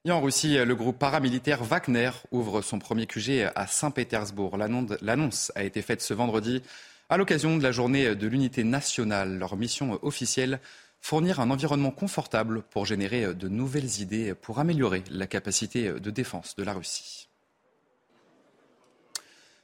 Et 0.04 0.10
en 0.10 0.20
Russie, 0.20 0.56
le 0.56 0.74
groupe 0.74 0.98
paramilitaire 0.98 1.62
Wagner 1.62 2.10
ouvre 2.32 2.60
son 2.60 2.80
premier 2.80 3.06
QG 3.06 3.50
à 3.54 3.68
Saint-Pétersbourg. 3.68 4.56
L'annonce 5.00 5.52
a 5.54 5.62
été 5.62 5.80
faite 5.80 6.02
ce 6.02 6.12
vendredi 6.12 6.60
à 7.08 7.16
l'occasion 7.16 7.56
de 7.56 7.62
la 7.62 7.70
journée 7.70 8.16
de 8.16 8.26
l'unité 8.26 8.64
nationale. 8.64 9.38
Leur 9.38 9.56
mission 9.56 10.00
officielle, 10.02 10.58
fournir 11.00 11.38
un 11.38 11.50
environnement 11.50 11.92
confortable 11.92 12.62
pour 12.62 12.84
générer 12.84 13.32
de 13.34 13.48
nouvelles 13.48 14.00
idées 14.00 14.34
pour 14.34 14.58
améliorer 14.58 15.04
la 15.10 15.28
capacité 15.28 15.92
de 15.92 16.10
défense 16.10 16.56
de 16.56 16.64
la 16.64 16.72
Russie. 16.72 17.28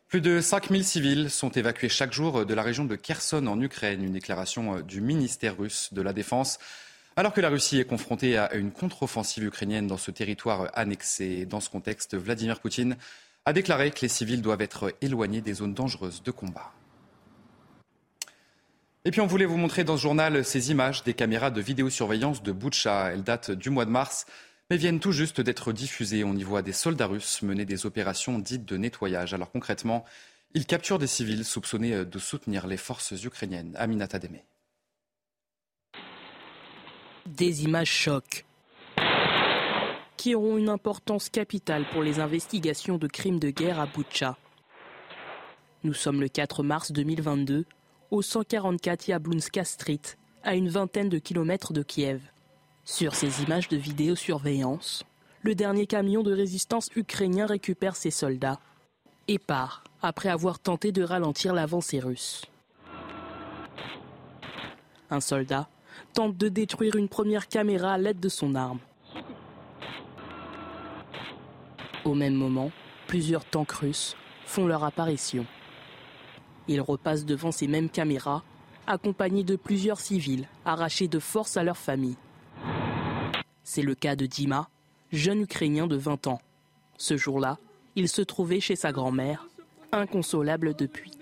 Plus 0.09 0.23
de 0.23 0.41
5000 0.41 0.85
civils 0.87 1.31
sont 1.31 1.51
évacués 1.51 1.91
chaque 1.91 2.15
jour 2.15 2.47
de 2.47 2.55
la 2.55 2.63
région 2.63 2.87
de 2.87 2.97
Kherson 2.97 3.47
en 3.47 3.61
Ukraine, 3.61 4.03
une 4.03 4.13
déclaration 4.13 4.77
euh, 4.77 4.83
du 4.83 5.03
ministère 5.03 5.59
russe 5.59 5.93
de 5.93 6.01
la 6.01 6.15
Défense. 6.15 6.59
Alors 7.15 7.35
que 7.35 7.43
la 7.43 7.51
Russie 7.51 7.79
est 7.79 7.85
confrontée 7.85 8.39
à 8.39 8.55
une 8.55 8.71
contre-offensive 8.71 9.45
ukrainienne 9.45 9.87
dans 9.87 9.99
ce 9.99 10.11
territoire 10.11 10.71
annexé, 10.73 11.45
dans 11.45 11.61
ce 11.61 11.69
contexte, 11.69 12.17
Vladimir 12.17 12.59
Poutine 12.61 12.97
a 13.45 13.53
déclaré 13.53 13.91
que 13.91 14.01
les 14.01 14.09
civils 14.09 14.41
doivent 14.41 14.63
être 14.63 14.95
éloignés 15.03 15.43
des 15.43 15.53
zones 15.53 15.75
dangereuses 15.75 16.23
de 16.23 16.31
combat. 16.31 16.73
Et 19.05 19.11
puis 19.11 19.21
on 19.21 19.27
voulait 19.27 19.45
vous 19.45 19.59
montrer 19.59 19.85
dans 19.85 19.99
ce 19.99 20.03
journal 20.03 20.43
ces 20.43 20.71
images 20.71 21.05
des 21.05 21.13
caméras 21.13 21.51
de 21.51 21.61
vidéosurveillance 21.61 22.43
de 22.43 22.53
Boutcha. 22.53 23.11
Elles 23.13 23.25
datent 23.25 23.51
du 23.51 23.69
mois 23.69 23.85
de 23.85 23.91
mars, 23.91 24.25
mais 24.71 24.77
viennent 24.77 25.01
tout 25.01 25.13
juste 25.13 25.41
d'être 25.41 25.73
diffusées. 25.73 26.25
On 26.25 26.35
y 26.35 26.43
voit 26.43 26.63
des 26.63 26.73
soldats 26.73 27.07
russes 27.07 27.43
mener 27.43 27.65
des 27.65 27.87
opérations 27.87 28.39
dites 28.39 28.65
de 28.65 28.77
nettoyage. 28.77 29.35
Alors 29.35 29.51
concrètement, 29.51 30.05
ils 30.55 30.67
capturent 30.67 30.99
des 30.99 31.07
civils 31.07 31.45
soupçonnés 31.45 32.05
de 32.05 32.19
soutenir 32.19 32.67
les 32.67 32.77
forces 32.77 33.13
ukrainiennes. 33.25 33.75
Aminata 33.77 34.19
Deme. 34.19 34.39
Des 37.27 37.65
images 37.65 37.91
chocs 37.91 38.45
qui 40.19 40.35
auront 40.35 40.59
une 40.59 40.69
importance 40.69 41.31
capitale 41.31 41.87
pour 41.93 42.03
les 42.03 42.19
investigations 42.19 42.99
de 42.99 43.07
crimes 43.07 43.39
de 43.39 43.51
guerre 43.51 43.79
à 43.79 43.87
Boutcha. 43.87 44.37
Nous 45.85 45.95
sommes 45.95 46.21
le 46.21 46.29
4 46.29 46.65
mars 46.65 46.91
2022 46.91 47.65
au 48.11 48.21
144 48.21 49.09
Yablunska 49.09 49.65
Street, 49.65 50.01
à 50.43 50.57
une 50.57 50.69
vingtaine 50.69 51.09
de 51.09 51.19
kilomètres 51.19 51.73
de 51.73 51.83
Kiev. 51.83 52.21
Sur 52.91 53.15
ces 53.15 53.43
images 53.43 53.69
de 53.69 53.77
vidéosurveillance, 53.77 55.05
le 55.43 55.55
dernier 55.55 55.87
camion 55.87 56.23
de 56.23 56.33
résistance 56.33 56.89
ukrainien 56.97 57.45
récupère 57.45 57.95
ses 57.95 58.11
soldats 58.11 58.59
et 59.29 59.39
part 59.39 59.85
après 60.01 60.31
avoir 60.31 60.59
tenté 60.59 60.91
de 60.91 61.03
ralentir 61.03 61.53
l'avancée 61.53 62.01
russe. 62.01 62.47
Un 65.11 65.21
soldat 65.21 65.69
tente 66.15 66.39
de 66.39 66.49
détruire 66.49 66.97
une 66.97 67.11
première 67.11 67.47
caméra 67.47 67.93
à 67.93 67.99
l'aide 67.99 68.21
de 68.21 68.31
son 68.31 68.55
arme. 68.55 68.81
Au 72.07 72.15
même 72.15 72.35
moment, 72.35 72.73
plusieurs 73.07 73.45
tanks 73.45 73.71
russes 73.73 74.17
font 74.47 74.67
leur 74.67 74.83
apparition. 74.83 75.45
Ils 76.69 76.81
repassent 76.81 77.27
devant 77.27 77.53
ces 77.53 77.69
mêmes 77.69 77.91
caméras, 77.91 78.43
accompagnés 78.87 79.45
de 79.45 79.57
plusieurs 79.57 80.01
civils 80.01 80.49
arrachés 80.65 81.07
de 81.07 81.19
force 81.19 81.59
à 81.59 81.63
leur 81.63 81.77
famille. 81.77 82.17
C'est 83.71 83.83
le 83.83 83.95
cas 83.95 84.17
de 84.17 84.25
Dima, 84.25 84.71
jeune 85.13 85.43
Ukrainien 85.43 85.87
de 85.87 85.95
20 85.95 86.27
ans. 86.27 86.41
Ce 86.97 87.19
jour-là, 87.19 87.59
il 87.97 88.09
se 88.09 88.23
trouvait 88.23 88.61
chez 88.61 88.77
sa 88.77 88.93
grand-mère, 88.93 89.47
inconsolable 89.93 90.75
depuis. 90.75 91.13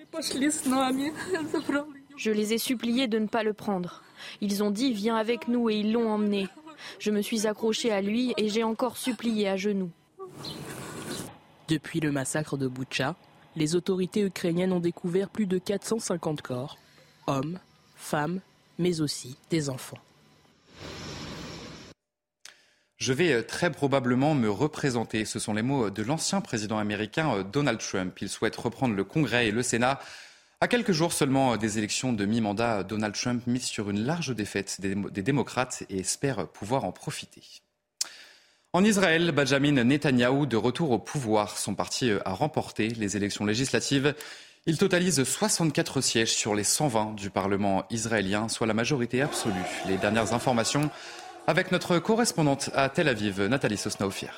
Je 2.17 2.31
les 2.31 2.53
ai 2.53 2.59
suppliés 2.59 3.09
de 3.09 3.19
ne 3.19 3.27
pas 3.27 3.43
le 3.43 3.53
prendre. 3.53 4.05
Ils 4.41 4.63
ont 4.63 4.71
dit 4.71 4.93
viens 4.93 5.17
avec 5.17 5.49
nous 5.49 5.69
et 5.71 5.75
ils 5.75 5.91
l'ont 5.91 6.09
emmené. 6.09 6.47
Je 7.01 7.11
me 7.11 7.21
suis 7.21 7.49
accrochée 7.49 7.91
à 7.91 8.01
lui 8.01 8.33
et 8.37 8.49
j'ai 8.49 8.63
encore 8.63 8.97
supplié 8.97 9.49
à 9.49 9.57
genoux. 9.57 9.91
Depuis 11.67 11.99
le 11.99 12.13
massacre 12.13 12.57
de 12.57 12.69
Boutcha, 12.69 13.17
les 13.57 13.75
autorités 13.75 14.23
ukrainiennes 14.23 14.73
ont 14.73 14.79
découvert 14.79 15.31
plus 15.31 15.47
de 15.47 15.59
450 15.59 16.43
corps, 16.43 16.79
hommes, 17.27 17.59
femmes, 17.97 18.41
mais 18.79 19.01
aussi 19.01 19.37
des 19.51 19.69
enfants. 19.69 19.99
Je 23.07 23.13
vais 23.13 23.33
euh, 23.35 23.43
très 23.45 23.71
probablement 23.71 24.35
me 24.35 24.51
représenter. 24.51 25.25
Ce 25.25 25.39
sont 25.39 25.55
les 25.55 25.63
mots 25.63 25.91
de 25.91 26.03
l'ancien 26.03 26.41
président 26.41 26.77
américain 26.77 27.37
euh, 27.37 27.45
Donald 27.45 27.79
Trump. 27.79 28.19
Il 28.21 28.29
souhaite 28.29 28.57
reprendre 28.57 28.97
le 28.97 29.05
Congrès 29.05 29.47
et 29.47 29.53
le 29.53 29.63
Sénat. 29.63 30.01
À 30.61 30.67
quelques 30.67 30.91
jours 30.91 31.13
seulement 31.13 31.53
euh, 31.53 31.57
des 31.57 31.79
élections 31.79 32.13
de 32.13 32.25
mi-mandat, 32.25 32.83
Donald 32.83 33.15
Trump 33.15 33.47
mise 33.47 33.63
sur 33.63 33.91
une 33.91 34.05
large 34.05 34.35
défaite 34.35 34.81
des 34.81 35.23
démocrates 35.23 35.85
et 35.89 36.01
espère 36.01 36.49
pouvoir 36.49 36.83
en 36.83 36.91
profiter. 36.91 37.45
En 38.73 38.83
Israël, 38.83 39.31
Benjamin 39.31 39.85
Netanyahou, 39.85 40.47
de 40.47 40.57
retour 40.57 40.91
au 40.91 40.99
pouvoir, 40.99 41.59
son 41.59 41.77
parti 41.77 42.11
a 42.25 42.33
remporté 42.33 42.89
les 42.89 43.17
élections 43.17 43.45
législatives. 43.45 44.17
Il 44.67 44.79
totalise 44.79 45.23
64 45.23 46.01
sièges 46.01 46.35
sur 46.35 46.57
les 46.57 46.65
120 46.65 47.15
du 47.15 47.31
Parlement 47.31 47.85
israélien, 47.91 48.49
soit 48.49 48.67
la 48.67 48.75
majorité 48.75 49.23
absolue. 49.23 49.55
Les 49.87 49.97
dernières 49.97 50.33
informations 50.33 50.91
avec 51.47 51.73
notre 51.73 51.99
correspondante 51.99 52.71
à 52.75 52.89
Tel 52.89 53.09
Aviv, 53.09 53.43
Nathalie 53.43 53.77
Sosnaofier. 53.77 54.31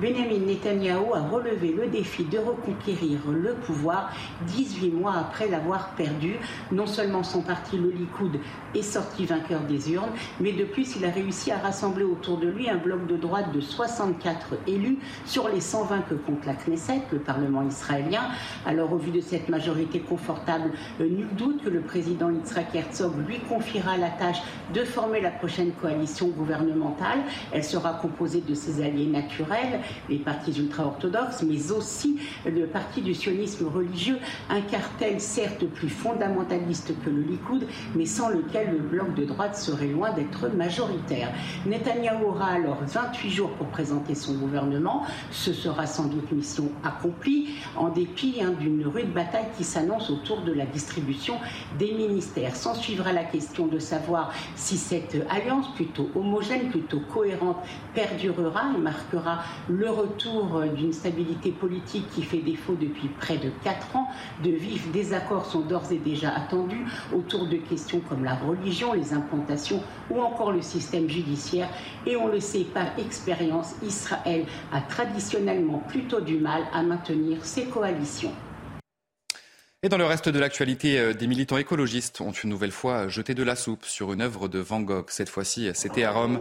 Benjamin 0.00 0.46
Netanyahou 0.46 1.12
a 1.12 1.22
relevé 1.22 1.72
le 1.72 1.88
défi 1.88 2.22
de 2.22 2.38
reconquérir 2.38 3.18
le 3.32 3.54
pouvoir 3.54 4.12
18 4.46 4.90
mois 4.90 5.14
après 5.16 5.48
l'avoir 5.48 5.96
perdu. 5.96 6.36
Non 6.70 6.86
seulement 6.86 7.24
son 7.24 7.42
parti, 7.42 7.76
le 7.76 7.90
Likoud, 7.90 8.38
est 8.76 8.82
sorti 8.82 9.26
vainqueur 9.26 9.62
des 9.62 9.90
urnes, 9.90 10.12
mais 10.38 10.52
de 10.52 10.62
plus, 10.62 10.94
il 10.94 11.04
a 11.04 11.10
réussi 11.10 11.50
à 11.50 11.58
rassembler 11.58 12.04
autour 12.04 12.38
de 12.38 12.46
lui 12.46 12.70
un 12.70 12.76
bloc 12.76 13.08
de 13.08 13.16
droite 13.16 13.50
de 13.52 13.60
64 13.60 14.58
élus 14.68 14.98
sur 15.26 15.48
les 15.48 15.60
120 15.60 16.02
que 16.02 16.14
compte 16.14 16.46
la 16.46 16.54
Knesset, 16.54 17.02
le 17.10 17.18
Parlement 17.18 17.62
israélien. 17.62 18.28
Alors, 18.66 18.92
au 18.92 18.98
vu 18.98 19.10
de 19.10 19.20
cette 19.20 19.48
majorité 19.48 19.98
confortable, 19.98 20.70
euh, 21.00 21.08
nul 21.08 21.26
doute 21.36 21.64
que 21.64 21.70
le 21.70 21.80
président 21.80 22.30
Yitzhak 22.30 22.72
Herzog 22.72 23.14
lui 23.26 23.40
confiera 23.40 23.96
la 23.96 24.10
tâche 24.10 24.42
de 24.72 24.84
former 24.84 25.20
la 25.20 25.32
prochaine 25.32 25.72
coalition 25.72 26.28
gouvernementale. 26.28 27.18
Elle 27.50 27.64
sera 27.64 27.94
composée 27.94 28.42
de 28.42 28.54
ses 28.54 28.80
alliés 28.80 29.06
naturels 29.06 29.80
les 30.08 30.18
partis 30.18 30.52
ultra-orthodoxes, 30.58 31.42
mais 31.42 31.72
aussi 31.72 32.18
le 32.46 32.66
parti 32.66 33.02
du 33.02 33.14
sionisme 33.14 33.66
religieux, 33.66 34.18
un 34.50 34.60
cartel 34.60 35.20
certes 35.20 35.66
plus 35.66 35.88
fondamentaliste 35.88 36.92
que 37.04 37.10
le 37.10 37.22
Likoud, 37.22 37.66
mais 37.94 38.06
sans 38.06 38.28
lequel 38.28 38.70
le 38.72 38.78
bloc 38.78 39.14
de 39.14 39.24
droite 39.24 39.56
serait 39.56 39.88
loin 39.88 40.12
d'être 40.12 40.48
majoritaire. 40.48 41.30
Netanyahou 41.66 42.26
aura 42.26 42.46
alors 42.46 42.78
28 42.86 43.30
jours 43.30 43.50
pour 43.50 43.66
présenter 43.68 44.14
son 44.14 44.34
gouvernement. 44.34 45.04
Ce 45.30 45.52
sera 45.52 45.86
sans 45.86 46.06
doute 46.06 46.30
mission 46.32 46.70
accomplie, 46.84 47.50
en 47.76 47.88
dépit 47.88 48.36
hein, 48.42 48.52
d'une 48.58 48.86
rude 48.86 49.12
bataille 49.12 49.48
qui 49.56 49.64
s'annonce 49.64 50.10
autour 50.10 50.42
de 50.42 50.52
la 50.52 50.66
distribution 50.66 51.36
des 51.78 51.92
ministères. 51.92 52.56
S'en 52.56 52.74
suivra 52.74 53.12
la 53.12 53.24
question 53.24 53.66
de 53.66 53.78
savoir 53.78 54.32
si 54.56 54.76
cette 54.76 55.16
alliance 55.30 55.72
plutôt 55.74 56.08
homogène, 56.14 56.70
plutôt 56.70 57.00
cohérente, 57.12 57.58
perdurera 57.94 58.62
et 58.76 58.80
marquera 58.80 59.38
le 59.68 59.77
retour 59.86 60.62
d'une 60.74 60.92
stabilité 60.92 61.52
politique 61.52 62.08
qui 62.10 62.22
fait 62.22 62.38
défaut 62.38 62.74
depuis 62.74 63.08
près 63.08 63.36
de 63.36 63.50
quatre 63.62 63.94
ans. 63.94 64.08
De 64.42 64.50
vifs 64.50 64.90
désaccords 64.90 65.46
sont 65.46 65.60
d'ores 65.60 65.92
et 65.92 65.98
déjà 65.98 66.34
attendus 66.34 66.84
autour 67.14 67.46
de 67.46 67.56
questions 67.56 68.00
comme 68.00 68.24
la 68.24 68.34
religion, 68.34 68.92
les 68.92 69.12
implantations 69.12 69.82
ou 70.10 70.20
encore 70.20 70.52
le 70.52 70.62
système 70.62 71.08
judiciaire. 71.08 71.68
Et 72.06 72.16
on 72.16 72.28
le 72.28 72.40
sait 72.40 72.64
par 72.64 72.98
expérience, 72.98 73.74
Israël 73.82 74.46
a 74.72 74.80
traditionnellement 74.80 75.78
plutôt 75.88 76.20
du 76.20 76.38
mal 76.38 76.62
à 76.72 76.82
maintenir 76.82 77.44
ses 77.44 77.66
coalitions. 77.66 78.32
Et 79.84 79.88
dans 79.88 79.98
le 79.98 80.06
reste 80.06 80.28
de 80.28 80.38
l'actualité, 80.40 80.98
euh, 80.98 81.12
des 81.12 81.28
militants 81.28 81.56
écologistes 81.56 82.20
ont 82.20 82.32
une 82.32 82.50
nouvelle 82.50 82.72
fois 82.72 83.06
jeté 83.06 83.34
de 83.34 83.44
la 83.44 83.54
soupe 83.54 83.84
sur 83.84 84.12
une 84.12 84.22
œuvre 84.22 84.48
de 84.48 84.58
Van 84.58 84.80
Gogh. 84.80 85.06
Cette 85.08 85.28
fois-ci, 85.28 85.70
c'était 85.72 86.02
à 86.02 86.10
Rome. 86.10 86.40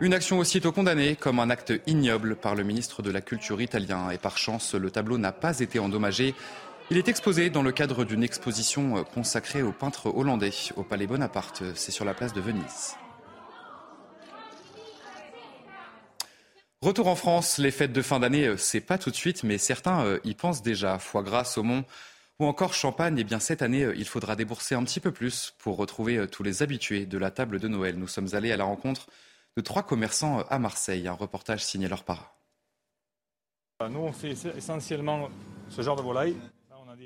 Une 0.00 0.12
action 0.12 0.40
aussitôt 0.40 0.72
condamnée 0.72 1.14
comme 1.14 1.38
un 1.38 1.50
acte 1.50 1.72
ignoble 1.86 2.34
par 2.34 2.56
le 2.56 2.64
ministre 2.64 3.00
de 3.00 3.12
la 3.12 3.20
Culture 3.20 3.62
italien. 3.62 4.10
Et 4.10 4.18
par 4.18 4.38
chance, 4.38 4.74
le 4.74 4.90
tableau 4.90 5.18
n'a 5.18 5.30
pas 5.30 5.60
été 5.60 5.78
endommagé. 5.78 6.34
Il 6.90 6.98
est 6.98 7.06
exposé 7.06 7.48
dans 7.48 7.62
le 7.62 7.70
cadre 7.70 8.04
d'une 8.04 8.24
exposition 8.24 9.04
consacrée 9.04 9.62
au 9.62 9.70
peintre 9.70 10.12
hollandais 10.14 10.50
au 10.74 10.82
Palais 10.82 11.06
Bonaparte. 11.06 11.62
C'est 11.76 11.92
sur 11.92 12.04
la 12.04 12.12
place 12.12 12.32
de 12.32 12.40
Venise. 12.40 12.96
Retour 16.82 17.06
en 17.06 17.14
France, 17.14 17.58
les 17.58 17.70
fêtes 17.70 17.92
de 17.92 18.02
fin 18.02 18.18
d'année, 18.18 18.52
c'est 18.58 18.80
pas 18.80 18.98
tout 18.98 19.10
de 19.10 19.16
suite, 19.16 19.44
mais 19.44 19.56
certains 19.58 20.04
euh, 20.04 20.18
y 20.24 20.34
pensent 20.34 20.60
déjà. 20.60 20.98
Foie 20.98 21.22
gras, 21.22 21.44
saumon 21.44 21.84
ou 22.40 22.46
encore 22.46 22.74
champagne. 22.74 23.16
Eh 23.18 23.24
bien, 23.24 23.38
cette 23.38 23.62
année, 23.62 23.88
il 23.96 24.06
faudra 24.06 24.34
débourser 24.34 24.74
un 24.74 24.82
petit 24.82 25.00
peu 25.00 25.12
plus 25.12 25.54
pour 25.58 25.76
retrouver 25.76 26.18
euh, 26.18 26.26
tous 26.26 26.42
les 26.42 26.64
habitués 26.64 27.06
de 27.06 27.16
la 27.16 27.30
table 27.30 27.60
de 27.60 27.68
Noël. 27.68 27.96
Nous 27.96 28.08
sommes 28.08 28.34
allés 28.34 28.50
à 28.50 28.56
la 28.56 28.64
rencontre 28.64 29.06
de 29.56 29.62
trois 29.62 29.82
commerçants 29.82 30.42
à 30.50 30.58
Marseille. 30.58 31.06
Un 31.06 31.12
reportage 31.12 31.64
signé 31.64 31.88
leur 31.88 32.04
para. 32.04 32.34
Nous, 33.88 34.00
on 34.00 34.12
fait 34.12 34.34
essentiellement 34.56 35.28
ce 35.68 35.82
genre 35.82 35.96
de 35.96 36.02
volaille. 36.02 36.36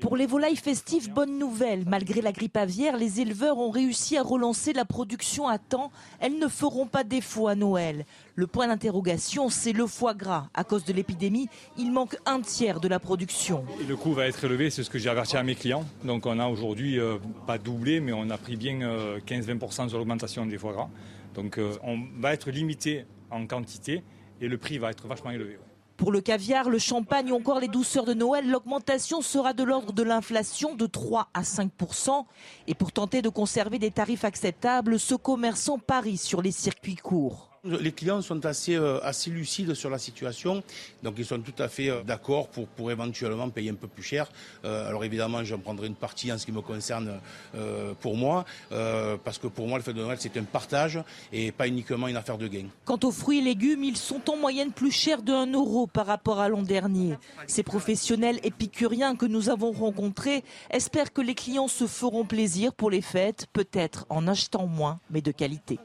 Pour 0.01 0.15
les 0.15 0.27
volailles 0.27 0.55
festives, 0.55 1.11
bonne 1.11 1.37
nouvelle. 1.39 1.83
Malgré 1.87 2.21
la 2.21 2.31
grippe 2.31 2.55
aviaire, 2.55 2.95
les 2.95 3.21
éleveurs 3.21 3.57
ont 3.57 3.71
réussi 3.71 4.17
à 4.17 4.23
relancer 4.23 4.71
la 4.71 4.85
production 4.85 5.47
à 5.47 5.57
temps. 5.57 5.91
Elles 6.19 6.37
ne 6.37 6.47
feront 6.47 6.85
pas 6.85 7.03
défaut 7.03 7.47
à 7.47 7.55
Noël. 7.55 8.05
Le 8.35 8.47
point 8.47 8.67
d'interrogation, 8.67 9.49
c'est 9.49 9.73
le 9.73 9.87
foie 9.87 10.13
gras. 10.13 10.47
À 10.53 10.63
cause 10.63 10.85
de 10.85 10.93
l'épidémie, 10.93 11.49
il 11.77 11.91
manque 11.91 12.17
un 12.25 12.39
tiers 12.39 12.79
de 12.79 12.87
la 12.87 12.99
production. 12.99 13.65
le 13.87 13.95
coût 13.95 14.13
va 14.13 14.27
être 14.27 14.43
élevé, 14.43 14.69
c'est 14.69 14.83
ce 14.83 14.89
que 14.89 14.99
j'ai 14.99 15.09
averti 15.09 15.37
à 15.37 15.43
mes 15.43 15.55
clients. 15.55 15.85
Donc 16.03 16.25
on 16.27 16.39
a 16.39 16.47
aujourd'hui, 16.47 16.99
euh, 16.99 17.17
pas 17.47 17.57
doublé, 17.57 17.99
mais 17.99 18.13
on 18.13 18.29
a 18.29 18.37
pris 18.37 18.55
bien 18.55 18.79
15-20% 19.27 19.85
euh, 19.85 19.89
sur 19.89 19.97
l'augmentation 19.97 20.45
des 20.45 20.57
foie 20.57 20.73
gras. 20.73 20.89
Donc 21.33 21.57
euh, 21.57 21.77
on 21.83 21.99
va 22.19 22.33
être 22.33 22.51
limité 22.51 23.05
en 23.31 23.45
quantité 23.45 24.03
et 24.41 24.47
le 24.47 24.57
prix 24.57 24.77
va 24.77 24.91
être 24.91 25.07
vachement 25.07 25.31
élevé. 25.31 25.59
Pour 25.99 26.13
le 26.13 26.21
caviar, 26.21 26.69
le 26.69 26.79
champagne 26.79 27.29
ou 27.29 27.35
encore 27.35 27.59
les 27.59 27.67
douceurs 27.67 28.05
de 28.05 28.13
Noël, 28.13 28.49
l'augmentation 28.49 29.21
sera 29.21 29.51
de 29.51 29.63
l'ordre 29.63 29.91
de 29.91 30.01
l'inflation 30.01 30.73
de 30.73 30.85
3 30.85 31.27
à 31.33 31.43
5 31.43 31.71
Et 32.67 32.73
pour 32.73 32.93
tenter 32.93 33.21
de 33.21 33.27
conserver 33.27 33.79
des 33.79 33.91
tarifs 33.91 34.23
acceptables, 34.23 34.97
ce 34.97 35.15
commerçant 35.15 35.77
parie 35.77 36.15
sur 36.15 36.41
les 36.41 36.51
circuits 36.51 36.95
courts. 36.95 37.58
Les 37.65 37.91
clients 37.91 38.21
sont 38.21 38.45
assez, 38.45 38.75
euh, 38.75 39.03
assez 39.03 39.29
lucides 39.29 39.73
sur 39.73 39.89
la 39.89 39.97
situation, 39.97 40.63
donc 41.03 41.15
ils 41.17 41.25
sont 41.25 41.39
tout 41.39 41.61
à 41.61 41.67
fait 41.67 41.89
euh, 41.89 42.03
d'accord 42.03 42.47
pour, 42.47 42.67
pour 42.67 42.89
éventuellement 42.89 43.49
payer 43.49 43.69
un 43.69 43.75
peu 43.75 43.87
plus 43.87 44.03
cher. 44.03 44.29
Euh, 44.63 44.87
alors 44.87 45.03
évidemment, 45.03 45.43
j'en 45.43 45.59
prendrai 45.59 45.87
une 45.87 45.95
partie 45.95 46.31
en 46.31 46.37
ce 46.37 46.45
qui 46.45 46.53
me 46.53 46.61
concerne 46.61 47.19
pour 48.01 48.15
moi, 48.15 48.45
parce 49.23 49.37
que 49.37 49.47
pour 49.47 49.67
moi, 49.67 49.77
le 49.77 49.83
fait 49.83 49.93
de 49.93 50.01
Noël, 50.01 50.17
c'est 50.19 50.37
un 50.37 50.43
partage 50.43 50.99
et 51.33 51.51
pas 51.51 51.67
uniquement 51.67 52.07
une 52.07 52.15
affaire 52.15 52.37
de 52.37 52.47
gain. 52.47 52.67
Quant 52.85 52.99
aux 53.03 53.11
fruits 53.11 53.39
et 53.39 53.41
légumes, 53.41 53.83
ils 53.83 53.97
sont 53.97 54.29
en 54.29 54.37
moyenne 54.37 54.71
plus 54.71 54.91
chers 54.91 55.21
de 55.21 55.33
1 55.33 55.51
euro 55.53 55.87
par 55.87 56.05
rapport 56.05 56.39
à 56.39 56.49
l'an 56.49 56.61
dernier. 56.61 57.15
Ces 57.47 57.63
professionnels 57.63 58.39
épicuriens 58.43 59.15
que 59.15 59.25
nous 59.25 59.49
avons 59.49 59.71
rencontrés 59.71 60.43
espèrent 60.69 61.11
que 61.11 61.21
les 61.21 61.35
clients 61.35 61.67
se 61.67 61.87
feront 61.87 62.25
plaisir 62.25 62.73
pour 62.73 62.89
les 62.89 63.01
fêtes, 63.01 63.47
peut-être 63.51 64.05
en 64.09 64.27
achetant 64.27 64.67
moins, 64.67 64.99
mais 65.09 65.21
de 65.21 65.31
qualité. 65.31 65.79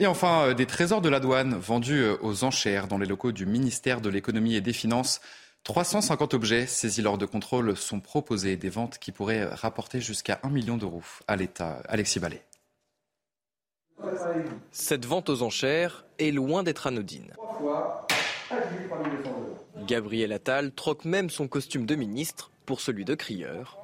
Et 0.00 0.06
enfin, 0.06 0.48
euh, 0.48 0.54
des 0.54 0.66
trésors 0.66 1.00
de 1.00 1.08
la 1.08 1.20
douane 1.20 1.54
vendus 1.54 2.02
euh, 2.02 2.16
aux 2.22 2.44
enchères 2.44 2.86
dans 2.86 2.98
les 2.98 3.06
locaux 3.06 3.32
du 3.32 3.46
ministère 3.46 4.00
de 4.00 4.08
l'économie 4.08 4.54
et 4.54 4.60
des 4.60 4.72
finances. 4.72 5.20
350 5.64 6.34
objets 6.34 6.66
saisis 6.66 7.02
lors 7.02 7.18
de 7.18 7.26
contrôles 7.26 7.76
sont 7.76 8.00
proposés, 8.00 8.56
des 8.56 8.70
ventes 8.70 8.98
qui 8.98 9.10
pourraient 9.10 9.44
rapporter 9.44 10.00
jusqu'à 10.00 10.38
1 10.44 10.50
million 10.50 10.76
d'euros 10.76 11.02
à 11.26 11.36
l'État. 11.36 11.82
Alexis 11.88 12.20
Ballet. 12.20 12.44
Cette 14.70 15.04
vente 15.04 15.28
aux 15.28 15.42
enchères 15.42 16.04
est 16.20 16.30
loin 16.30 16.62
d'être 16.62 16.86
anodine. 16.86 17.32
Gabriel 19.86 20.32
Attal 20.32 20.72
troque 20.72 21.04
même 21.04 21.28
son 21.28 21.48
costume 21.48 21.86
de 21.86 21.96
ministre 21.96 22.50
pour 22.64 22.80
celui 22.80 23.04
de 23.04 23.16
crieur 23.16 23.77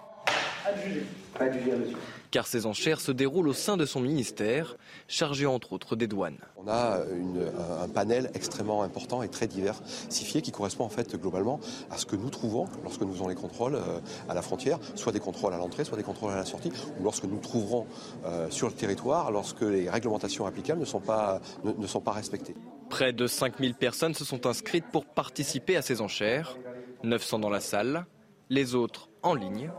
car 2.31 2.49
ces 2.49 2.67
enchères 2.67 3.01
se 3.01 3.13
déroulent 3.13 3.47
au 3.47 3.53
sein 3.53 3.77
de 3.77 3.87
son 3.87 4.01
ministère, 4.01 4.77
chargé 5.07 5.47
entre 5.47 5.73
autres 5.73 5.95
des 5.95 6.09
douanes. 6.09 6.39
On 6.57 6.67
a 6.67 7.01
un 7.81 7.89
panel 7.89 8.31
extrêmement 8.35 8.83
important 8.83 9.23
et 9.23 9.29
très 9.29 9.47
diversifié 9.47 10.43
qui 10.43 10.51
correspond 10.51 10.85
en 10.85 10.89
fait 10.89 11.15
globalement 11.15 11.61
à 11.91 11.97
ce 11.97 12.07
que 12.07 12.17
nous 12.17 12.31
trouvons 12.31 12.67
lorsque 12.83 13.03
nous 13.03 13.13
faisons 13.13 13.29
les 13.29 13.37
contrôles 13.37 13.77
euh, 13.77 14.01
à 14.29 14.35
la 14.35 14.43
frontière, 14.43 14.81
soit 14.97 15.13
des 15.13 15.21
contrôles 15.21 15.55
à 15.55 15.59
l'entrée, 15.59 15.85
soit 15.85 15.97
des 15.97 16.03
contrôles 16.03 16.33
à 16.33 16.37
la 16.37 16.45
sortie, 16.45 16.73
ou 16.99 17.05
lorsque 17.05 17.25
nous 17.25 17.39
trouverons 17.39 17.87
euh, 18.25 18.51
sur 18.51 18.67
le 18.67 18.75
territoire 18.75 19.31
lorsque 19.31 19.63
les 19.63 19.89
réglementations 19.89 20.45
applicables 20.45 20.81
ne 20.81 20.85
sont 20.85 21.01
pas, 21.01 21.41
ne 21.65 21.87
sont 21.87 22.01
pas 22.01 22.13
respectées. 22.13 22.55
Près 22.91 23.13
de 23.13 23.27
5000 23.29 23.75
personnes 23.75 24.15
se 24.15 24.25
sont 24.25 24.47
inscrites 24.47 24.87
pour 24.93 25.07
participer 25.07 25.77
à 25.77 25.83
ces 25.83 26.01
enchères, 26.01 26.57
900 27.05 27.39
dans 27.39 27.51
la 27.51 27.61
salle, 27.61 28.07
les 28.51 28.75
autres 28.75 29.09
en 29.23 29.35
ligne, 29.35 29.71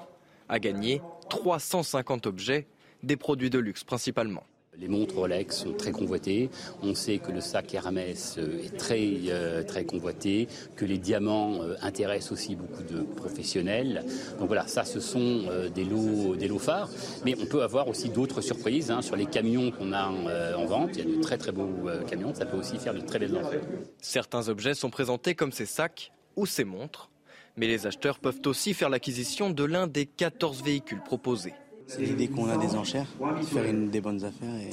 à 0.49 0.59
gagner 0.59 1.01
350 1.29 2.27
objets, 2.27 2.67
des 3.03 3.17
produits 3.17 3.49
de 3.49 3.59
luxe 3.59 3.83
principalement. 3.83 4.43
Les 4.77 4.87
montres 4.89 5.15
Rolex 5.15 5.55
sont 5.55 5.73
très 5.73 5.91
convoitées. 5.91 6.49
On 6.83 6.95
sait 6.95 7.19
que 7.19 7.31
le 7.31 7.39
sac 7.39 7.73
Hermès 7.73 8.35
euh, 8.37 8.63
est 8.63 8.75
très, 8.77 9.09
euh, 9.29 9.63
très 9.63 9.85
convoité, 9.85 10.49
que 10.75 10.83
les 10.83 10.97
diamants 10.97 11.61
euh, 11.61 11.75
intéressent 11.81 12.33
aussi 12.33 12.55
beaucoup 12.55 12.83
de 12.83 13.01
professionnels. 13.01 14.03
Donc 14.37 14.47
voilà, 14.47 14.67
ça, 14.67 14.83
ce 14.83 14.99
sont 14.99 15.43
des 15.73 15.85
lots, 15.85 16.35
des 16.35 16.47
lots 16.47 16.59
phares. 16.59 16.89
Mais 17.23 17.35
on 17.41 17.45
peut 17.45 17.63
avoir 17.63 17.87
aussi 17.87 18.09
d'autres 18.09 18.41
surprises 18.41 18.91
hein, 18.91 19.01
sur 19.01 19.15
les 19.15 19.25
camions 19.25 19.71
qu'on 19.71 19.93
a 19.93 20.07
en 20.07 20.65
vente. 20.65 20.91
Il 20.93 20.99
y 20.99 21.13
a 21.13 21.15
de 21.17 21.21
très 21.21 21.37
très 21.37 21.51
beaux 21.51 21.69
camions. 22.07 22.33
Ça 22.33 22.45
peut 22.45 22.57
aussi 22.57 22.77
faire 22.77 22.93
de 22.93 23.01
très 23.01 23.19
belles 23.19 23.35
entrées. 23.37 23.61
Certains 24.01 24.49
objets 24.49 24.73
sont 24.73 24.89
présentés 24.89 25.35
comme 25.35 25.51
ces 25.51 25.65
sacs 25.65 26.11
ou 26.35 26.45
ces 26.45 26.65
montres. 26.65 27.09
Mais 27.57 27.67
les 27.67 27.87
acheteurs 27.87 28.19
peuvent 28.19 28.41
aussi 28.45 28.73
faire 28.73 28.89
l'acquisition 28.89 29.49
de 29.49 29.63
l'un 29.63 29.87
des 29.87 30.05
14 30.05 30.63
véhicules 30.63 31.01
proposés. 31.01 31.53
C'est 31.87 32.01
l'idée 32.01 32.27
qu'on 32.27 32.49
a 32.49 32.57
des 32.57 32.75
enchères, 32.75 33.07
faire 33.53 33.65
une, 33.65 33.91
des 33.91 34.01
bonnes 34.01 34.23
affaires 34.25 34.55
et 34.55 34.71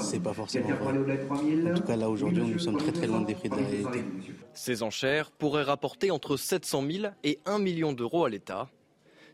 c'est 0.00 0.22
pas 0.22 0.32
forcément 0.32 0.68
vrai. 0.68 1.26
En 1.70 1.74
tout 1.74 1.82
cas, 1.82 1.96
là 1.96 2.08
aujourd'hui, 2.08 2.44
nous 2.44 2.58
sommes 2.58 2.76
très 2.76 2.92
très 2.92 3.08
loin 3.08 3.20
des 3.20 3.34
prix 3.34 3.48
de 3.48 3.56
la 3.56 3.66
réalité. 3.66 4.04
Ces 4.54 4.84
enchères 4.84 5.32
pourraient 5.32 5.64
rapporter 5.64 6.12
entre 6.12 6.36
700 6.36 6.84
000 6.88 7.12
et 7.24 7.40
1 7.46 7.58
million 7.58 7.92
d'euros 7.92 8.24
à 8.24 8.30
l'État. 8.30 8.68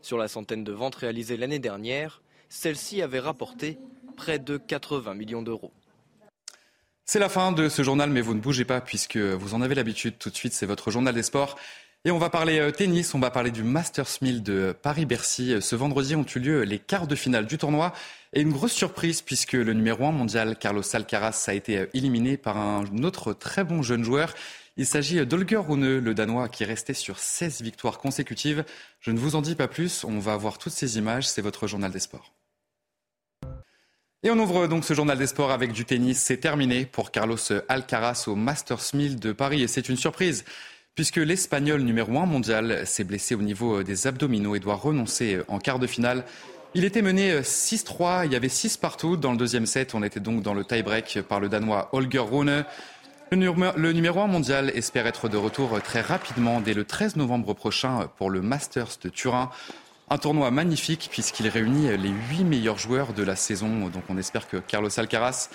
Sur 0.01 0.17
la 0.17 0.27
centaine 0.27 0.63
de 0.63 0.71
ventes 0.71 0.95
réalisées 0.95 1.37
l'année 1.37 1.59
dernière, 1.59 2.23
celle-ci 2.49 3.01
avait 3.01 3.19
rapporté 3.19 3.77
près 4.17 4.39
de 4.39 4.57
80 4.57 5.13
millions 5.13 5.43
d'euros. 5.43 5.71
C'est 7.05 7.19
la 7.19 7.29
fin 7.29 7.51
de 7.51 7.67
ce 7.67 7.83
journal, 7.83 8.09
mais 8.09 8.21
vous 8.21 8.33
ne 8.33 8.39
bougez 8.39 8.65
pas 8.65 8.81
puisque 8.81 9.17
vous 9.17 9.53
en 9.53 9.61
avez 9.61 9.75
l'habitude. 9.75 10.17
Tout 10.17 10.29
de 10.29 10.35
suite, 10.35 10.53
c'est 10.53 10.65
votre 10.65 10.89
journal 10.89 11.13
des 11.13 11.23
sports. 11.23 11.57
Et 12.05 12.11
on 12.11 12.17
va 12.17 12.29
parler 12.29 12.59
euh, 12.59 12.69
tennis, 12.69 13.13
on 13.13 13.19
va 13.19 13.31
parler 13.31 13.49
du 13.49 13.63
Masters 13.63 14.17
1000 14.21 14.43
de 14.43 14.75
Paris-Bercy. 14.81 15.61
Ce 15.61 15.73
vendredi 15.73 16.17
ont 16.17 16.25
eu 16.35 16.39
lieu 16.39 16.63
les 16.63 16.77
quarts 16.77 17.07
de 17.07 17.15
finale 17.15 17.45
du 17.45 17.57
tournoi. 17.57 17.93
Et 18.33 18.41
une 18.41 18.51
grosse 18.51 18.73
surprise 18.73 19.21
puisque 19.21 19.53
le 19.53 19.71
numéro 19.71 20.05
1 20.05 20.11
mondial, 20.11 20.57
Carlos 20.57 20.83
Alcaraz, 20.91 21.45
a 21.47 21.53
été 21.53 21.77
euh, 21.77 21.85
éliminé 21.93 22.35
par 22.35 22.57
un 22.57 22.83
autre 23.03 23.31
très 23.31 23.63
bon 23.63 23.81
jeune 23.81 24.03
joueur. 24.03 24.33
Il 24.75 24.85
s'agit 24.85 25.25
d'Olger 25.25 25.55
Rune, 25.55 25.99
le 25.99 26.13
Danois, 26.13 26.49
qui 26.49 26.65
restait 26.65 26.93
sur 26.93 27.19
16 27.19 27.61
victoires 27.61 27.99
consécutives. 27.99 28.65
Je 28.99 29.11
ne 29.11 29.17
vous 29.17 29.35
en 29.35 29.41
dis 29.41 29.55
pas 29.55 29.69
plus, 29.69 30.03
on 30.03 30.19
va 30.19 30.35
voir 30.35 30.57
toutes 30.57 30.73
ces 30.73 30.97
images, 30.97 31.25
c'est 31.29 31.41
votre 31.41 31.67
journal 31.67 31.91
des 31.91 31.99
sports. 31.99 32.33
Et 34.23 34.31
on 34.31 34.39
ouvre 34.39 34.67
donc 34.67 34.83
ce 34.83 34.93
journal 34.93 35.17
des 35.17 35.27
sports 35.27 35.51
avec 35.51 35.71
du 35.71 35.85
tennis. 35.85 36.19
C'est 36.19 36.37
terminé 36.37 36.85
pour 36.85 37.11
Carlos 37.11 37.37
Alcaraz 37.69 38.25
au 38.27 38.35
Masters 38.35 38.93
1000 38.93 39.19
de 39.19 39.31
Paris 39.31 39.61
et 39.61 39.67
c'est 39.67 39.87
une 39.87 39.97
surprise 39.97 40.43
puisque 40.95 41.17
l'Espagnol 41.17 41.81
numéro 41.81 42.17
1 42.17 42.25
mondial 42.25 42.85
s'est 42.85 43.03
blessé 43.03 43.35
au 43.35 43.41
niveau 43.41 43.79
euh, 43.79 43.83
des 43.83 44.07
abdominaux 44.07 44.55
et 44.55 44.59
doit 44.59 44.75
renoncer 44.75 45.35
euh, 45.35 45.45
en 45.47 45.59
quart 45.59 45.79
de 45.79 45.87
finale. 45.87 46.23
Il 46.75 46.85
était 46.85 47.01
mené 47.01 47.39
6-3, 47.39 48.21
euh, 48.21 48.25
il 48.25 48.31
y 48.31 48.35
avait 48.35 48.49
6 48.49 48.77
partout 48.77 49.17
dans 49.17 49.31
le 49.31 49.37
deuxième 49.37 49.65
set. 49.65 49.95
On 49.95 50.03
était 50.03 50.19
donc 50.19 50.43
dans 50.43 50.53
le 50.53 50.63
tie-break 50.63 51.21
par 51.27 51.39
le 51.39 51.49
Danois 51.49 51.89
Holger 51.93 52.19
Rune. 52.19 52.65
Le 53.31 53.91
numéro 53.91 54.19
1 54.19 54.27
mondial 54.27 54.71
espère 54.75 55.07
être 55.07 55.27
de 55.27 55.37
retour 55.37 55.81
très 55.81 56.01
rapidement 56.01 56.61
dès 56.61 56.75
le 56.75 56.83
13 56.83 57.15
novembre 57.15 57.55
prochain 57.55 58.07
pour 58.17 58.29
le 58.29 58.43
Masters 58.43 58.99
de 59.03 59.09
Turin. 59.09 59.49
Un 60.11 60.19
tournoi 60.19 60.51
magnifique 60.51 61.09
puisqu'il 61.11 61.47
réunit 61.47 61.97
les 61.97 62.11
8 62.29 62.43
meilleurs 62.43 62.77
joueurs 62.77 63.13
de 63.13 63.23
la 63.23 63.35
saison. 63.35 63.87
Donc 63.87 64.03
on 64.09 64.19
espère 64.19 64.47
que 64.47 64.57
Carlos 64.57 64.89
Alcaraz 64.99 65.49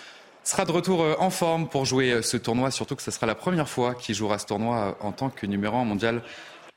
sera 0.49 0.65
de 0.65 0.73
retour 0.73 1.03
euh, 1.03 1.15
en 1.19 1.29
forme 1.29 1.69
pour 1.69 1.85
jouer 1.85 2.11
euh, 2.11 2.23
ce 2.23 2.39
tournoi, 2.39 2.71
surtout 2.71 2.97
que 2.97 3.03
ce 3.03 3.11
sera 3.11 3.27
la 3.27 3.35
première 3.35 3.69
fois 3.69 3.95
qu'il 3.95 4.15
jouera 4.15 4.39
ce 4.39 4.47
tournoi 4.47 4.77
euh, 4.79 5.07
en 5.07 5.13
tant 5.13 5.29
que 5.29 5.45
numéro 5.45 5.77
1 5.77 5.85
mondial. 5.85 6.23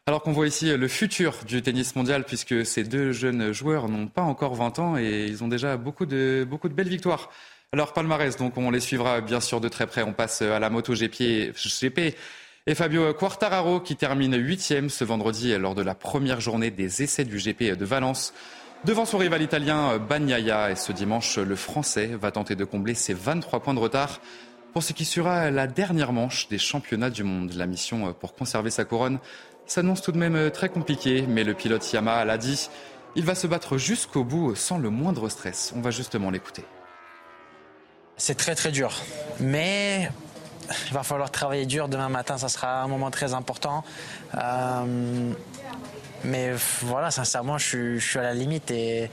Alors 0.07 0.23
qu'on 0.23 0.33
voit 0.33 0.47
ici 0.47 0.75
le 0.75 0.87
futur 0.89 1.35
du 1.47 1.61
tennis 1.61 1.95
mondial, 1.95 2.25
puisque 2.25 2.65
ces 2.65 2.83
deux 2.83 3.13
jeunes 3.13 3.53
joueurs 3.53 3.87
n'ont 3.87 4.07
pas 4.07 4.23
encore 4.23 4.55
20 4.55 4.79
ans 4.79 4.97
et 4.97 5.25
ils 5.25 5.43
ont 5.43 5.47
déjà 5.47 5.77
beaucoup 5.77 6.05
de, 6.05 6.45
beaucoup 6.47 6.67
de 6.67 6.73
belles 6.73 6.89
victoires. 6.89 7.29
Alors 7.71 7.93
palmarès, 7.93 8.35
donc 8.35 8.57
on 8.57 8.71
les 8.71 8.81
suivra 8.81 9.21
bien 9.21 9.39
sûr 9.39 9.61
de 9.61 9.69
très 9.69 9.87
près. 9.87 10.03
On 10.03 10.11
passe 10.11 10.41
à 10.41 10.59
la 10.59 10.69
moto 10.69 10.93
GP 10.93 12.15
et 12.67 12.75
Fabio 12.75 13.13
Quartararo 13.13 13.79
qui 13.79 13.95
termine 13.95 14.35
huitième 14.35 14.89
ce 14.89 15.05
vendredi 15.05 15.55
lors 15.57 15.75
de 15.75 15.83
la 15.83 15.95
première 15.95 16.41
journée 16.41 16.71
des 16.71 17.03
essais 17.03 17.23
du 17.23 17.37
GP 17.37 17.77
de 17.77 17.85
Valence. 17.85 18.33
Devant 18.83 19.05
son 19.05 19.19
rival 19.19 19.43
italien 19.43 19.99
Bagnaia, 19.99 20.71
et 20.71 20.75
ce 20.75 20.91
dimanche, 20.91 21.37
le 21.37 21.55
Français 21.55 22.07
va 22.19 22.31
tenter 22.31 22.55
de 22.55 22.65
combler 22.65 22.95
ses 22.95 23.13
23 23.13 23.59
points 23.59 23.75
de 23.75 23.79
retard 23.79 24.21
pour 24.73 24.81
ce 24.81 24.93
qui 24.93 25.05
sera 25.05 25.51
la 25.51 25.67
dernière 25.67 26.13
manche 26.13 26.47
des 26.47 26.57
championnats 26.57 27.11
du 27.11 27.23
monde. 27.23 27.53
La 27.53 27.67
mission 27.67 28.11
pour 28.13 28.33
conserver 28.33 28.71
sa 28.71 28.83
couronne 28.83 29.19
s'annonce 29.67 30.01
tout 30.01 30.11
de 30.11 30.17
même 30.17 30.49
très 30.49 30.69
compliquée, 30.69 31.25
mais 31.27 31.43
le 31.43 31.53
pilote 31.53 31.93
Yamaha 31.93 32.25
l'a 32.25 32.39
dit, 32.39 32.69
il 33.15 33.23
va 33.23 33.35
se 33.35 33.45
battre 33.45 33.77
jusqu'au 33.77 34.23
bout 34.23 34.55
sans 34.55 34.79
le 34.79 34.89
moindre 34.89 35.29
stress. 35.29 35.73
On 35.75 35.81
va 35.81 35.91
justement 35.91 36.31
l'écouter. 36.31 36.65
C'est 38.17 38.35
très 38.35 38.55
très 38.55 38.71
dur, 38.71 38.93
mais 39.39 40.09
il 40.87 40.93
va 40.93 41.03
falloir 41.03 41.29
travailler 41.29 41.67
dur 41.67 41.87
demain 41.87 42.09
matin, 42.09 42.39
ça 42.39 42.49
sera 42.49 42.81
un 42.81 42.87
moment 42.87 43.11
très 43.11 43.35
important. 43.35 43.83
Euh, 44.35 45.33
mais 46.23 46.51
voilà, 46.81 47.11
sincèrement, 47.11 47.57
je 47.57 47.97
suis, 47.97 48.19
à 48.19 48.23
la 48.23 48.33
limite 48.33 48.71
et 48.71 49.09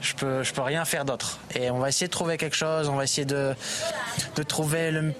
je 0.00 0.14
peux, 0.14 0.42
je 0.42 0.52
peux 0.52 0.62
rien 0.62 0.84
faire 0.84 1.04
d'autre. 1.04 1.38
Et 1.54 1.70
on 1.70 1.78
va 1.78 1.88
essayer 1.88 2.06
de 2.06 2.12
trouver 2.12 2.36
quelque 2.36 2.56
chose, 2.56 2.88
on 2.88 2.96
va 2.96 3.04
essayer 3.04 3.24
de, 3.24 3.54
de 4.36 4.42
trouver 4.42 4.90
le, 4.90 5.12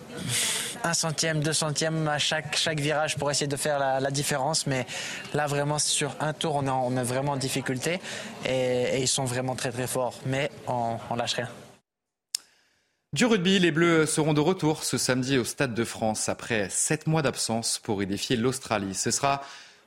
un 0.85 0.95
centième, 0.95 1.41
deux 1.41 1.53
centièmes 1.53 2.09
à 2.09 2.19
chaque, 2.19 2.57
chaque 2.57 2.81
virage 2.81 3.17
pour 3.17 3.31
essayer 3.31 3.47
de 3.47 3.57
faire 3.57 3.79
la, 3.79 4.11
différence. 4.11 4.67
Mais 4.67 4.87
là, 5.35 5.47
vraiment, 5.47 5.79
sur 5.79 6.15
un 6.21 6.33
tour, 6.33 6.57
on 6.57 6.67
est, 6.67 6.71
on 6.71 6.97
est 6.97 7.03
vraiment 7.03 7.33
en 7.33 7.37
difficulté 7.37 8.01
et, 8.47 9.01
ils 9.01 9.09
sont 9.09 9.25
vraiment 9.25 9.57
très 9.57 9.71
très 9.71 9.87
forts. 9.87 10.15
Mais 10.27 10.51
on, 10.67 10.97
on 11.11 11.15
lâche 11.15 11.35
rien. 11.35 11.49
Du 13.15 13.25
rugby, 13.25 13.59
les 13.59 13.71
Bleus 13.71 14.07
seront 14.07 14.35
de 14.35 14.41
retour 14.41 14.85
ce 14.85 14.99
samedi 14.99 15.39
au 15.39 15.45
Stade 15.45 15.75
de 15.75 15.85
France 15.85 16.29
après 16.29 16.69
sept 16.69 17.07
mois 17.07 17.23
d'absence 17.23 17.79
pour 17.79 18.03
y 18.03 18.07
défier 18.07 18.37
l'Australie. 18.37 18.95
Ce 18.95 19.11
sera 19.11 19.43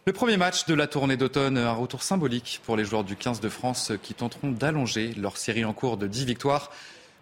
le 0.05 0.13
premier 0.13 0.37
match 0.37 0.65
de 0.65 0.73
la 0.73 0.87
tournée 0.87 1.15
d'automne, 1.15 1.59
un 1.59 1.73
retour 1.73 2.01
symbolique 2.01 2.59
pour 2.65 2.75
les 2.75 2.85
joueurs 2.85 3.03
du 3.03 3.15
15 3.15 3.39
de 3.39 3.49
France 3.49 3.91
qui 4.01 4.15
tenteront 4.15 4.51
d'allonger 4.51 5.13
leur 5.15 5.37
série 5.37 5.63
en 5.63 5.73
cours 5.73 5.97
de 5.97 6.07
10 6.07 6.25
victoires. 6.25 6.71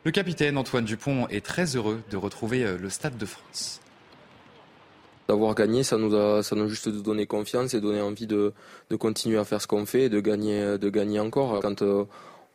Le 0.06 0.12
capitaine 0.12 0.58
Antoine 0.58 0.86
Dupont 0.86 1.28
est 1.28 1.46
très 1.46 1.76
heureux 1.76 2.02
de 2.10 2.16
retrouver 2.16 2.64
euh, 2.64 2.78
le 2.78 2.90
Stade 2.90 3.18
de 3.18 3.26
France. 3.26 3.82
D'avoir 5.28 5.56
gagné, 5.56 5.84
ça 5.84 5.98
nous 5.98 6.16
a, 6.16 6.42
ça 6.42 6.56
nous 6.56 6.70
juste 6.70 6.88
donné 6.88 7.26
confiance 7.26 7.74
et 7.74 7.82
donné 7.82 8.00
envie 8.00 8.28
de, 8.28 8.54
continuer 8.98 9.38
à 9.38 9.44
faire 9.44 9.62
ce 9.62 9.68
qu'on 9.68 9.86
fait 9.86 10.04
et 10.04 10.10
de 10.10 10.22
gagner, 10.22 10.78
de 10.78 10.90
gagner 10.90 11.20
encore. 11.20 11.60
Quand 11.60 11.82
euh, 11.82 12.06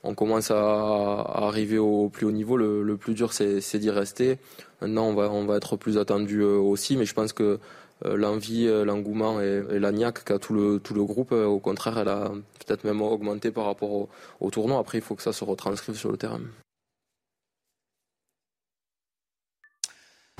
on 0.04 0.14
commence 0.14 0.50
à, 0.50 1.20
arriver 1.34 1.78
au 1.78 2.08
plus 2.08 2.26
haut 2.26 2.32
niveau. 2.32 2.56
Le, 2.56 2.96
plus 2.96 3.14
dur, 3.14 3.32
c'est 3.32 3.78
d'y 3.78 3.90
rester. 3.90 4.38
Maintenant, 4.80 5.06
on 5.06 5.14
va, 5.14 5.30
on 5.30 5.44
va 5.44 5.56
être 5.56 5.76
plus 5.76 5.98
attendu 5.98 6.42
aussi, 6.42 6.96
mais 6.96 7.04
je 7.04 7.14
pense 7.14 7.32
que 7.32 7.58
l'envie, 8.04 8.66
l'engouement 8.66 9.40
et, 9.40 9.62
la 9.78 9.92
niaque 9.92 10.24
qu'a 10.24 10.38
tout 10.38 10.54
le, 10.54 10.78
tout 10.78 10.94
le 10.94 11.04
groupe, 11.04 11.32
au 11.32 11.58
contraire, 11.58 11.98
elle 11.98 12.08
a 12.08 12.32
peut-être 12.64 12.84
même 12.84 13.02
augmenté 13.02 13.50
par 13.50 13.64
rapport 13.64 13.92
au, 13.92 14.08
au 14.40 14.50
tournoi. 14.50 14.78
Après, 14.78 14.98
il 14.98 15.02
faut 15.02 15.14
que 15.14 15.22
ça 15.22 15.32
se 15.32 15.44
retranscrive 15.44 15.96
sur 15.96 16.10
le 16.10 16.16
terrain. 16.16 16.40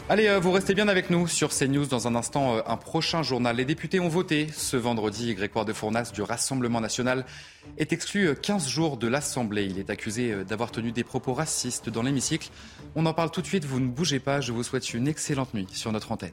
Allez, 0.07 0.27
euh, 0.27 0.39
vous 0.39 0.53
restez 0.53 0.75
bien 0.75 0.89
avec 0.89 1.09
nous 1.09 1.27
sur 1.27 1.49
CNews. 1.49 1.87
Dans 1.87 2.07
un 2.07 2.15
instant, 2.15 2.57
euh, 2.57 2.61
un 2.67 2.77
prochain 2.77 3.23
journal. 3.23 3.57
Les 3.57 3.65
députés 3.65 4.01
ont 4.01 4.09
voté 4.11 4.49
ce 4.53 4.77
vendredi. 4.77 5.35
Grégoire 5.35 5.65
de 5.65 5.73
Fournas 5.73 6.11
du 6.13 6.21
Rassemblement 6.21 6.83
national 6.83 7.25
est 7.79 7.91
exclu 7.91 8.35
15 8.35 8.67
euh, 8.67 8.69
jours 8.69 8.97
de 8.99 9.09
l'Assemblée. 9.09 9.65
Il 9.65 9.79
est 9.79 9.89
accusé 9.89 10.45
d'avoir 10.45 10.73
tenu 10.73 10.93
des 10.93 11.05
propos 11.05 11.33
racistes 11.33 11.89
dans 11.89 12.03
l'hémicycle. 12.03 12.51
On 12.97 13.07
en 13.07 13.15
parle 13.15 13.31
tout 13.31 13.41
de 13.41 13.47
suite. 13.47 13.65
Vous 13.65 13.81
ne 13.81 13.89
bougez 13.89 14.21
pas. 14.21 14.43
Je 14.43 14.53
vous 14.53 14.63
souhaite 14.63 14.93
une 14.93 15.09
excellente 15.09 15.55
nuit 15.55 15.69
sur 15.73 15.91
notre 15.91 16.13
antenne. 16.13 16.33